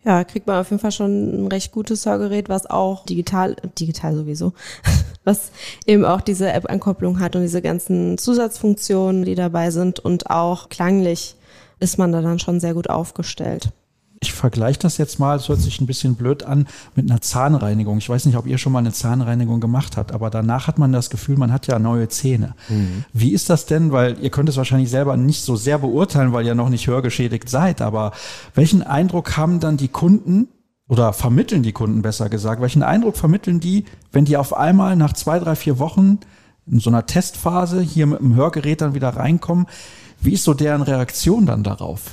Ja, 0.06 0.24
kriegt 0.24 0.48
man 0.48 0.58
auf 0.58 0.70
jeden 0.70 0.80
Fall 0.80 0.94
schon 0.94 1.44
ein 1.44 1.48
recht 1.48 1.74
gutes 1.74 2.06
Hörgerät, 2.06 2.48
was 2.48 2.66
auch 2.66 3.06
digital, 3.06 3.58
digital 3.78 4.16
sowieso, 4.16 4.54
was 5.26 5.52
eben 5.86 6.06
auch 6.06 6.22
diese 6.22 6.52
App-Ankopplung 6.52 7.20
hat 7.20 7.36
und 7.36 7.42
diese 7.42 7.62
ganzen 7.62 8.18
Zusatzfunktionen, 8.18 9.26
die 9.26 9.36
dabei 9.36 9.72
sind 9.72 10.00
und 10.00 10.30
auch 10.30 10.70
klanglich 10.70 11.36
ist 11.82 11.98
man 11.98 12.12
da 12.12 12.22
dann 12.22 12.40
schon 12.40 12.60
sehr 12.60 12.74
gut 12.74 12.90
aufgestellt. 12.90 13.72
Ich 14.22 14.34
vergleiche 14.34 14.80
das 14.80 14.98
jetzt 14.98 15.18
mal, 15.18 15.38
es 15.38 15.48
hört 15.48 15.62
sich 15.62 15.80
ein 15.80 15.86
bisschen 15.86 16.16
blöd 16.16 16.44
an, 16.44 16.68
mit 16.96 17.10
einer 17.10 17.22
Zahnreinigung. 17.22 18.00
Ich 18.00 18.10
weiß 18.10 18.26
nicht, 18.26 18.36
ob 18.36 18.48
ihr 18.48 18.58
schon 18.58 18.74
mal 18.74 18.80
eine 18.80 18.92
Zahnreinigung 18.92 19.62
gemacht 19.62 19.96
habt, 19.96 20.12
aber 20.12 20.30
danach 20.30 20.68
hat 20.68 20.78
man 20.78 20.92
das 20.92 21.10
Gefühl, 21.10 21.38
man 21.38 21.54
hat 21.54 21.68
ja 21.68 21.80
neue 21.80 22.10
Zähne. 22.10 22.54
Mhm. 22.68 23.06
Wie 23.14 23.32
ist 23.32 23.50
das 23.50 23.66
denn? 23.66 23.94
Weil 23.94 24.20
ihr 24.20 24.30
könnt 24.30 24.50
es 24.50 24.58
wahrscheinlich 24.58 24.90
selber 24.90 25.16
nicht 25.16 25.44
so 25.44 25.56
sehr 25.56 25.80
beurteilen, 25.80 26.34
weil 26.34 26.46
ihr 26.46 26.56
noch 26.56 26.70
nicht 26.70 26.88
hörgeschädigt 26.88 27.50
seid, 27.50 27.82
aber 27.82 28.12
welchen 28.56 28.84
Eindruck 28.84 29.38
haben 29.38 29.62
dann 29.62 29.78
die 29.78 29.88
Kunden 29.88 30.50
oder 30.90 31.14
vermitteln 31.14 31.64
die 31.64 31.72
Kunden 31.72 32.02
besser 32.02 32.28
gesagt? 32.28 32.62
Welchen 32.62 32.84
Eindruck 32.84 33.16
vermitteln 33.16 33.62
die, 33.62 33.86
wenn 34.12 34.26
die 34.26 34.36
auf 34.36 34.54
einmal 34.54 34.98
nach 34.98 35.14
zwei, 35.14 35.40
drei, 35.40 35.56
vier 35.56 35.80
Wochen 35.80 36.20
in 36.66 36.80
so 36.80 36.90
einer 36.90 37.06
Testphase 37.06 37.80
hier 37.80 38.06
mit 38.06 38.20
dem 38.20 38.36
Hörgerät 38.36 38.82
dann 38.82 38.96
wieder 38.96 39.10
reinkommen? 39.10 39.68
Wie 40.20 40.34
ist 40.34 40.44
so 40.44 40.54
deren 40.54 40.82
Reaktion 40.82 41.46
dann 41.46 41.64
darauf? 41.64 42.12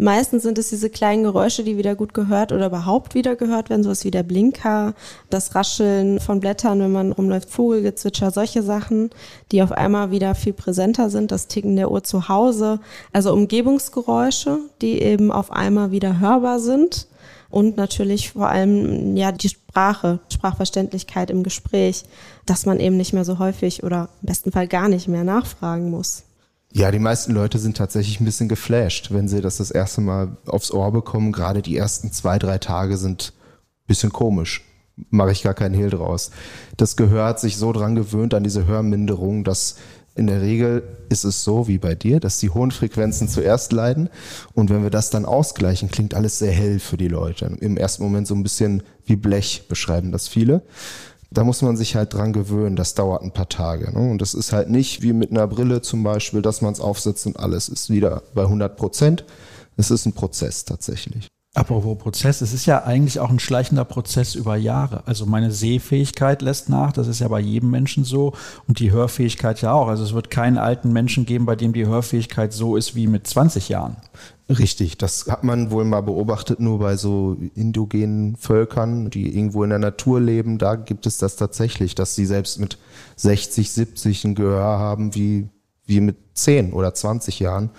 Meistens 0.00 0.44
sind 0.44 0.56
es 0.56 0.70
diese 0.70 0.88
kleinen 0.88 1.24
Geräusche, 1.24 1.62
die 1.62 1.76
wieder 1.76 1.94
gut 1.94 2.14
gehört 2.14 2.52
oder 2.52 2.68
überhaupt 2.68 3.14
wieder 3.14 3.36
gehört 3.36 3.68
werden, 3.68 3.82
sowas 3.82 4.02
wie 4.06 4.10
der 4.10 4.22
Blinker, 4.22 4.94
das 5.28 5.54
Rascheln 5.54 6.20
von 6.20 6.40
Blättern, 6.40 6.80
wenn 6.80 6.90
man 6.90 7.12
rumläuft, 7.12 7.50
Vogelgezwitscher, 7.50 8.30
solche 8.30 8.62
Sachen, 8.62 9.10
die 9.52 9.62
auf 9.62 9.72
einmal 9.72 10.10
wieder 10.10 10.34
viel 10.34 10.54
präsenter 10.54 11.10
sind, 11.10 11.30
das 11.30 11.48
Ticken 11.48 11.76
der 11.76 11.90
Uhr 11.90 12.02
zu 12.02 12.30
Hause, 12.30 12.80
also 13.12 13.34
Umgebungsgeräusche, 13.34 14.60
die 14.80 15.02
eben 15.02 15.30
auf 15.30 15.52
einmal 15.52 15.90
wieder 15.90 16.18
hörbar 16.18 16.60
sind 16.60 17.06
und 17.50 17.76
natürlich 17.76 18.32
vor 18.32 18.48
allem 18.48 19.18
ja 19.18 19.32
die 19.32 19.50
Sprache, 19.50 20.20
Sprachverständlichkeit 20.32 21.30
im 21.30 21.42
Gespräch, 21.42 22.04
dass 22.46 22.64
man 22.64 22.80
eben 22.80 22.96
nicht 22.96 23.12
mehr 23.12 23.26
so 23.26 23.38
häufig 23.38 23.84
oder 23.84 24.08
im 24.22 24.28
besten 24.28 24.50
Fall 24.50 24.66
gar 24.66 24.88
nicht 24.88 25.08
mehr 25.08 25.24
nachfragen 25.24 25.90
muss. 25.90 26.24
Ja, 26.72 26.92
die 26.92 27.00
meisten 27.00 27.32
Leute 27.32 27.58
sind 27.58 27.76
tatsächlich 27.76 28.20
ein 28.20 28.24
bisschen 28.24 28.48
geflasht, 28.48 29.12
wenn 29.12 29.26
sie 29.26 29.40
das 29.40 29.56
das 29.56 29.72
erste 29.72 30.00
Mal 30.00 30.36
aufs 30.46 30.70
Ohr 30.70 30.92
bekommen. 30.92 31.32
Gerade 31.32 31.62
die 31.62 31.76
ersten 31.76 32.12
zwei, 32.12 32.38
drei 32.38 32.58
Tage 32.58 32.96
sind 32.96 33.32
ein 33.82 33.86
bisschen 33.88 34.12
komisch. 34.12 34.64
Mache 35.10 35.32
ich 35.32 35.42
gar 35.42 35.54
keinen 35.54 35.74
Hehl 35.74 35.90
draus. 35.90 36.30
Das 36.76 36.96
Gehör 36.96 37.24
hat 37.24 37.40
sich 37.40 37.56
so 37.56 37.72
dran 37.72 37.96
gewöhnt 37.96 38.34
an 38.34 38.44
diese 38.44 38.66
Hörminderung, 38.66 39.42
dass 39.42 39.76
in 40.14 40.26
der 40.26 40.42
Regel 40.42 40.82
ist 41.08 41.24
es 41.24 41.42
so 41.42 41.66
wie 41.66 41.78
bei 41.78 41.94
dir, 41.94 42.20
dass 42.20 42.38
die 42.38 42.50
hohen 42.50 42.70
Frequenzen 42.70 43.28
zuerst 43.28 43.72
leiden. 43.72 44.08
Und 44.54 44.70
wenn 44.70 44.82
wir 44.82 44.90
das 44.90 45.10
dann 45.10 45.24
ausgleichen, 45.24 45.90
klingt 45.90 46.14
alles 46.14 46.38
sehr 46.38 46.52
hell 46.52 46.78
für 46.78 46.96
die 46.96 47.08
Leute. 47.08 47.46
Im 47.60 47.76
ersten 47.76 48.02
Moment 48.02 48.28
so 48.28 48.34
ein 48.34 48.42
bisschen 48.42 48.82
wie 49.06 49.16
Blech 49.16 49.64
beschreiben 49.68 50.12
das 50.12 50.28
viele 50.28 50.62
da 51.30 51.44
muss 51.44 51.62
man 51.62 51.76
sich 51.76 51.94
halt 51.94 52.12
dran 52.12 52.32
gewöhnen. 52.32 52.76
Das 52.76 52.94
dauert 52.94 53.22
ein 53.22 53.32
paar 53.32 53.48
Tage. 53.48 53.92
Ne? 53.92 54.10
Und 54.10 54.20
das 54.20 54.34
ist 54.34 54.52
halt 54.52 54.68
nicht 54.68 55.02
wie 55.02 55.12
mit 55.12 55.30
einer 55.30 55.46
Brille 55.46 55.80
zum 55.80 56.02
Beispiel, 56.02 56.42
dass 56.42 56.60
man 56.60 56.72
es 56.72 56.80
aufsetzt 56.80 57.26
und 57.26 57.38
alles 57.38 57.68
ist 57.68 57.88
wieder 57.90 58.22
bei 58.34 58.42
100 58.42 58.76
Prozent. 58.76 59.24
Es 59.76 59.90
ist 59.90 60.06
ein 60.06 60.12
Prozess 60.12 60.64
tatsächlich. 60.64 61.28
Apropos 61.52 61.98
Prozess, 61.98 62.42
es 62.42 62.52
ist 62.52 62.66
ja 62.66 62.84
eigentlich 62.84 63.18
auch 63.18 63.28
ein 63.28 63.40
schleichender 63.40 63.84
Prozess 63.84 64.36
über 64.36 64.54
Jahre. 64.54 65.02
Also 65.06 65.26
meine 65.26 65.50
Sehfähigkeit 65.50 66.42
lässt 66.42 66.68
nach, 66.68 66.92
das 66.92 67.08
ist 67.08 67.18
ja 67.18 67.26
bei 67.26 67.40
jedem 67.40 67.70
Menschen 67.70 68.04
so 68.04 68.34
und 68.68 68.78
die 68.78 68.92
Hörfähigkeit 68.92 69.60
ja 69.60 69.72
auch. 69.72 69.88
Also 69.88 70.04
es 70.04 70.12
wird 70.12 70.30
keinen 70.30 70.58
alten 70.58 70.92
Menschen 70.92 71.26
geben, 71.26 71.46
bei 71.46 71.56
dem 71.56 71.72
die 71.72 71.86
Hörfähigkeit 71.86 72.52
so 72.52 72.76
ist 72.76 72.94
wie 72.94 73.08
mit 73.08 73.26
20 73.26 73.68
Jahren. 73.68 73.96
Richtig, 74.48 74.96
das 74.96 75.26
hat 75.26 75.42
man 75.42 75.72
wohl 75.72 75.84
mal 75.84 76.02
beobachtet, 76.02 76.60
nur 76.60 76.78
bei 76.78 76.96
so 76.96 77.36
indogenen 77.56 78.36
Völkern, 78.36 79.10
die 79.10 79.34
irgendwo 79.36 79.64
in 79.64 79.70
der 79.70 79.80
Natur 79.80 80.20
leben. 80.20 80.56
Da 80.58 80.76
gibt 80.76 81.04
es 81.04 81.18
das 81.18 81.34
tatsächlich, 81.34 81.96
dass 81.96 82.14
sie 82.14 82.26
selbst 82.26 82.60
mit 82.60 82.78
60, 83.16 83.72
70 83.72 84.24
ein 84.24 84.34
Gehör 84.36 84.78
haben 84.78 85.16
wie, 85.16 85.48
wie 85.90 86.00
mit 86.00 86.16
10 86.34 86.72
oder 86.72 86.94
20 86.94 87.40
Jahren, 87.40 87.70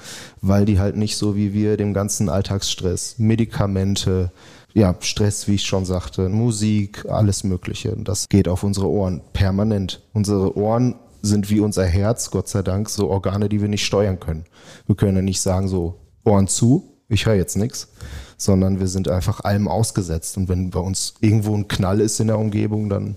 weil 0.42 0.66
die 0.66 0.80
halt 0.80 0.96
nicht 0.96 1.18
so 1.18 1.36
wie 1.36 1.54
wir 1.54 1.78
dem 1.78 1.94
ganzen 1.96 2.30
Alltagsstress, 2.30 3.16
Medikamente, 3.18 4.32
ja, 4.74 4.96
Stress, 5.00 5.48
wie 5.48 5.56
ich 5.56 5.64
schon 5.64 5.86
sagte, 5.86 6.30
Musik, 6.30 7.06
alles 7.10 7.44
Mögliche. 7.44 7.96
Und 7.96 8.08
das 8.08 8.30
geht 8.30 8.48
auf 8.48 8.64
unsere 8.64 8.88
Ohren 8.88 9.22
permanent. 9.34 10.02
Unsere 10.14 10.56
Ohren 10.56 10.96
sind 11.22 11.50
wie 11.50 11.60
unser 11.60 11.86
Herz, 11.86 12.32
Gott 12.32 12.48
sei 12.48 12.62
Dank, 12.62 12.90
so 12.90 13.10
Organe, 13.10 13.50
die 13.50 13.62
wir 13.62 13.68
nicht 13.68 13.86
steuern 13.86 14.20
können. 14.20 14.46
Wir 14.86 14.96
können 14.96 15.18
ja 15.18 15.22
nicht 15.22 15.42
sagen, 15.42 15.68
so, 15.68 16.00
Ohren 16.24 16.48
zu, 16.48 16.92
ich 17.10 17.26
höre 17.26 17.36
jetzt 17.36 17.58
nichts, 17.58 17.90
sondern 18.38 18.80
wir 18.80 18.88
sind 18.88 19.10
einfach 19.10 19.42
allem 19.42 19.68
ausgesetzt. 19.68 20.38
Und 20.38 20.50
wenn 20.50 20.70
bei 20.70 20.80
uns 20.80 21.16
irgendwo 21.22 21.56
ein 21.56 21.68
Knall 21.68 22.00
ist 22.00 22.20
in 22.20 22.28
der 22.28 22.40
Umgebung, 22.40 22.90
dann 22.90 23.16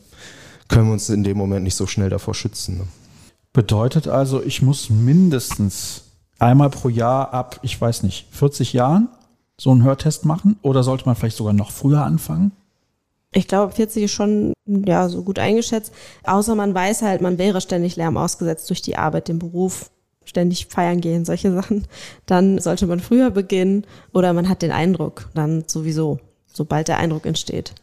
können 0.68 0.86
wir 0.86 0.92
uns 0.92 1.08
in 1.08 1.22
dem 1.22 1.36
Moment 1.36 1.64
nicht 1.64 1.76
so 1.76 1.86
schnell 1.86 2.10
davor 2.10 2.34
schützen. 2.34 2.78
Ne? 2.78 2.84
Bedeutet 3.54 4.08
also, 4.08 4.42
ich 4.42 4.62
muss 4.62 4.90
mindestens 4.90 6.02
einmal 6.40 6.70
pro 6.70 6.88
Jahr 6.88 7.32
ab, 7.32 7.60
ich 7.62 7.80
weiß 7.80 8.02
nicht, 8.02 8.26
40 8.32 8.72
Jahren 8.72 9.08
so 9.56 9.70
einen 9.70 9.84
Hörtest 9.84 10.24
machen? 10.24 10.58
Oder 10.62 10.82
sollte 10.82 11.06
man 11.06 11.14
vielleicht 11.14 11.36
sogar 11.36 11.52
noch 11.52 11.70
früher 11.70 12.04
anfangen? 12.04 12.50
Ich 13.32 13.46
glaube, 13.46 13.72
40 13.72 14.02
ist 14.02 14.10
schon 14.10 14.52
ja 14.66 15.08
so 15.08 15.22
gut 15.22 15.38
eingeschätzt. 15.38 15.92
Außer 16.24 16.56
man 16.56 16.74
weiß 16.74 17.02
halt, 17.02 17.20
man 17.20 17.38
wäre 17.38 17.60
ständig 17.60 17.94
Lärm 17.94 18.16
ausgesetzt 18.16 18.68
durch 18.70 18.82
die 18.82 18.96
Arbeit, 18.96 19.28
den 19.28 19.38
Beruf, 19.38 19.88
ständig 20.24 20.66
feiern 20.66 21.00
gehen, 21.00 21.24
solche 21.24 21.52
Sachen, 21.52 21.86
dann 22.26 22.58
sollte 22.58 22.88
man 22.88 22.98
früher 22.98 23.30
beginnen 23.30 23.86
oder 24.12 24.32
man 24.32 24.48
hat 24.48 24.62
den 24.62 24.72
Eindruck, 24.72 25.28
dann 25.34 25.64
sowieso, 25.68 26.18
sobald 26.52 26.88
der 26.88 26.98
Eindruck 26.98 27.24
entsteht. 27.26 27.74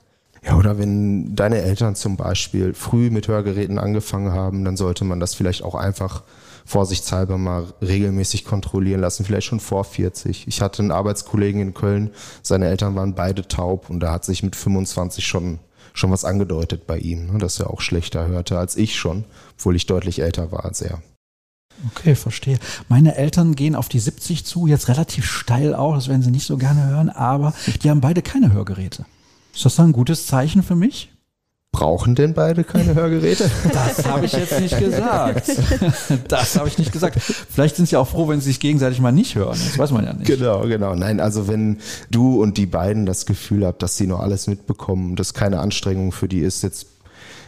Ja, 0.43 0.57
oder 0.57 0.79
wenn 0.79 1.35
deine 1.35 1.61
Eltern 1.61 1.95
zum 1.95 2.17
Beispiel 2.17 2.73
früh 2.73 3.11
mit 3.11 3.27
Hörgeräten 3.27 3.77
angefangen 3.77 4.31
haben, 4.31 4.65
dann 4.65 4.75
sollte 4.75 5.03
man 5.03 5.19
das 5.19 5.35
vielleicht 5.35 5.63
auch 5.63 5.75
einfach 5.75 6.23
vorsichtshalber 6.65 7.37
mal 7.37 7.65
regelmäßig 7.81 8.45
kontrollieren 8.45 9.01
lassen, 9.01 9.23
vielleicht 9.23 9.47
schon 9.47 9.59
vor 9.59 9.83
40. 9.83 10.47
Ich 10.47 10.61
hatte 10.61 10.81
einen 10.81 10.91
Arbeitskollegen 10.91 11.61
in 11.61 11.73
Köln, 11.73 12.11
seine 12.41 12.67
Eltern 12.67 12.95
waren 12.95 13.13
beide 13.13 13.47
taub 13.47 13.89
und 13.89 13.99
da 13.99 14.11
hat 14.11 14.25
sich 14.25 14.41
mit 14.41 14.55
25 14.55 15.25
schon 15.25 15.59
schon 15.93 16.11
was 16.11 16.25
angedeutet 16.25 16.87
bei 16.87 16.97
ihm, 16.97 17.33
ne, 17.33 17.37
dass 17.37 17.59
er 17.59 17.69
auch 17.69 17.81
schlechter 17.81 18.27
hörte 18.27 18.57
als 18.57 18.75
ich 18.77 18.97
schon, 18.97 19.25
obwohl 19.57 19.75
ich 19.75 19.87
deutlich 19.87 20.21
älter 20.21 20.51
war 20.51 20.65
als 20.65 20.81
er. 20.81 21.01
Okay, 21.89 22.15
verstehe. 22.15 22.59
Meine 22.89 23.15
Eltern 23.15 23.55
gehen 23.55 23.75
auf 23.75 23.89
die 23.89 23.99
70 23.99 24.45
zu, 24.45 24.67
jetzt 24.67 24.87
relativ 24.87 25.25
steil 25.25 25.73
auch, 25.73 25.95
das 25.95 26.07
werden 26.07 26.21
sie 26.21 26.31
nicht 26.31 26.45
so 26.45 26.57
gerne 26.57 26.87
hören, 26.87 27.09
aber 27.09 27.53
die 27.83 27.89
haben 27.89 28.01
beide 28.01 28.21
keine 28.21 28.53
Hörgeräte. 28.53 29.05
Ist 29.53 29.65
das 29.65 29.75
dann 29.75 29.89
ein 29.89 29.93
gutes 29.93 30.27
Zeichen 30.27 30.63
für 30.63 30.75
mich? 30.75 31.11
Brauchen 31.71 32.15
denn 32.15 32.33
beide 32.33 32.65
keine 32.65 32.95
Hörgeräte? 32.95 33.49
Das 33.73 34.05
habe 34.05 34.25
ich 34.25 34.33
jetzt 34.33 34.59
nicht 34.59 34.77
gesagt. 34.77 35.49
Das 36.27 36.57
habe 36.57 36.67
ich 36.67 36.77
nicht 36.77 36.91
gesagt. 36.91 37.17
Vielleicht 37.21 37.77
sind 37.77 37.87
sie 37.87 37.95
auch 37.95 38.09
froh, 38.09 38.27
wenn 38.27 38.41
sie 38.41 38.49
sich 38.49 38.59
gegenseitig 38.59 38.99
mal 38.99 39.13
nicht 39.13 39.35
hören. 39.35 39.57
Das 39.57 39.77
weiß 39.77 39.91
man 39.91 40.03
ja 40.03 40.13
nicht. 40.13 40.27
Genau, 40.27 40.61
genau. 40.67 40.95
Nein, 40.95 41.21
also 41.21 41.47
wenn 41.47 41.77
du 42.09 42.41
und 42.41 42.57
die 42.57 42.65
beiden 42.65 43.05
das 43.05 43.25
Gefühl 43.25 43.65
habt, 43.65 43.81
dass 43.83 43.95
sie 43.95 44.05
noch 44.05 44.19
alles 44.19 44.47
mitbekommen, 44.47 45.15
dass 45.15 45.33
keine 45.33 45.59
Anstrengung 45.59 46.11
für 46.11 46.27
die 46.27 46.39
ist, 46.39 46.61
jetzt 46.61 46.87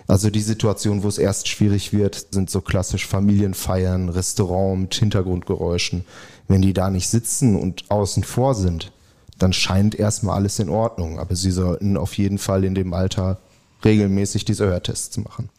also 0.08 0.30
die 0.30 0.42
Situation, 0.42 1.04
wo 1.04 1.08
es 1.10 1.18
erst 1.18 1.50
schwierig 1.50 1.92
wird, 1.94 2.28
sind 2.32 2.50
so 2.50 2.62
klassisch 2.62 3.08
Familienfeiern, 3.08 4.10
Restaurant 4.10 4.82
mit 4.82 4.96
Hintergrundgeräuschen. 4.96 6.06
Wenn 6.48 6.62
die 6.62 6.74
da 6.74 6.90
nicht 6.90 7.10
sitzen 7.10 7.58
und 7.60 7.86
außen 7.90 8.24
vor 8.24 8.56
sind, 8.56 8.93
dann 9.38 9.54
scheint 9.54 9.96
erstmal 9.96 10.36
alles 10.36 10.60
in 10.60 10.70
Ordnung. 10.70 11.20
Aber 11.20 11.36
sie 11.36 11.52
sollten 11.52 11.98
auf 11.98 12.18
jeden 12.18 12.38
Fall 12.38 12.64
in 12.64 12.76
dem 12.76 12.94
Alter 12.94 13.38
regelmäßig 13.84 14.46
diese 14.46 14.66
Hörtests 14.66 15.18
machen. 15.18 15.50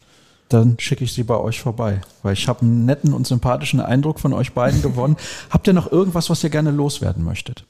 Dann 0.49 0.77
schicke 0.79 1.05
ich 1.05 1.13
sie 1.13 1.25
bei 1.25 1.37
euch 1.37 1.61
vorbei, 1.61 2.01
weil 2.23 2.35
ich 2.35 2.49
habe 2.49 2.63
einen 2.63 2.85
netten 2.85 3.13
und 3.13 3.27
sympathischen 3.27 3.81
Eindruck 3.81 4.21
von 4.21 4.33
euch 4.33 4.53
beiden 4.53 4.83
gewonnen. 4.83 5.17
Habt 5.51 5.67
ihr 5.67 5.73
noch 5.73 5.91
irgendwas, 5.91 6.31
was 6.31 6.45
ihr 6.45 6.51
gerne 6.51 6.71
loswerden 6.71 7.25
möchtet? 7.25 7.65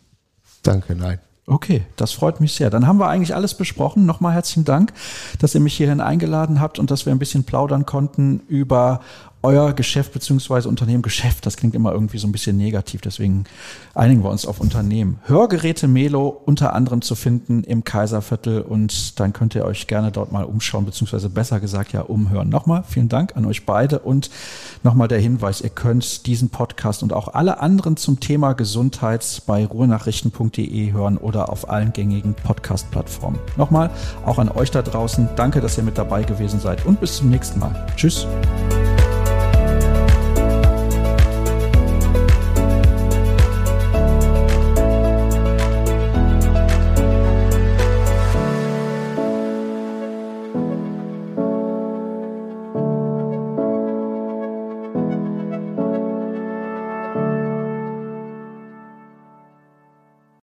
Danke, 0.62 0.95
nein. 0.95 1.19
Okay, 1.47 1.85
das 1.97 2.12
freut 2.12 2.40
mich 2.40 2.55
sehr. 2.55 2.71
Dann 2.71 2.87
haben 2.87 2.99
wir 2.99 3.09
eigentlich 3.09 3.35
alles 3.35 3.55
besprochen. 3.55 4.07
Nochmal 4.07 4.33
herzlichen 4.33 4.64
Dank, 4.64 4.95
dass 5.38 5.55
ihr 5.55 5.61
mich 5.61 5.77
hierhin 5.77 6.01
eingeladen 6.01 6.59
habt 6.59 6.79
und 6.79 6.90
dass 6.90 7.05
wir 7.05 7.12
ein 7.12 7.19
bisschen 7.19 7.45
plaudern 7.45 7.85
konnten 7.85 8.40
über 8.49 9.01
euer 9.45 9.75
Geschäft 9.75 10.13
beziehungsweise 10.13 10.69
Unternehmen. 10.69 11.03
Geschäft, 11.03 11.45
das 11.47 11.57
klingt 11.57 11.75
immer 11.75 11.93
irgendwie 11.93 12.19
so 12.19 12.27
ein 12.27 12.33
bisschen 12.33 12.57
negativ, 12.57 13.03
deswegen 13.03 13.45
einigen 13.95 14.25
wir 14.25 14.31
uns 14.31 14.47
auf 14.47 14.61
Unternehmen. 14.61 15.19
Hörgeräte 15.25 15.87
Melo 15.87 16.29
unter 16.29 16.73
anderem 16.73 17.03
zu 17.03 17.15
finden 17.15 17.63
im 17.63 17.85
Kaiserviertel 17.85 18.63
und 18.63 19.21
dann 19.21 19.33
könnt 19.33 19.55
ihr 19.55 19.65
euch 19.65 19.87
gerne 19.87 20.11
dort 20.11 20.33
mal 20.33 20.45
umschauen, 20.45 20.87
beziehungsweise 20.87 21.29
besser 21.29 21.61
gesagt 21.61 21.93
ja 21.93 22.01
umhören. 22.01 22.49
Nochmal 22.49 22.85
vielen 22.89 23.09
Dank 23.09 23.37
an 23.37 23.45
euch 23.45 23.67
beide 23.67 23.99
und 23.99 24.31
nochmal 24.83 25.09
der 25.09 25.21
Hinweis, 25.21 25.61
ihr 25.61 25.71
könnt 25.71 26.27
diesen 26.27 26.49
Podcast 26.49 27.03
und 27.03 27.13
auch 27.13 27.29
alle 27.29 27.61
anderen 27.61 27.97
zum 27.97 28.21
Thema 28.21 28.55
Gesundheit 28.55 29.43
bei 29.47 29.67
ruhenachrichten.de 29.67 30.93
hören 30.93 31.19
oder 31.19 31.51
auf 31.51 31.69
allen 31.69 31.93
gängigen 31.93 32.35
Podcast-Plattformen. 32.35 33.39
Nochmal 33.57 33.91
auch 34.25 34.39
an 34.39 34.49
euch 34.49 34.71
da 34.71 34.81
draußen, 34.81 35.29
danke, 35.37 35.61
dass 35.61 35.77
ihr 35.77 35.85
mit 35.85 35.99
dabei 35.99 36.23
gewesen 36.23 36.61
seid 36.61 36.87
und 36.87 37.01
bis 37.01 37.17
zum 37.17 37.29
nächsten 37.29 37.61
Mal. 37.61 37.87
Tschüss. 37.97 38.27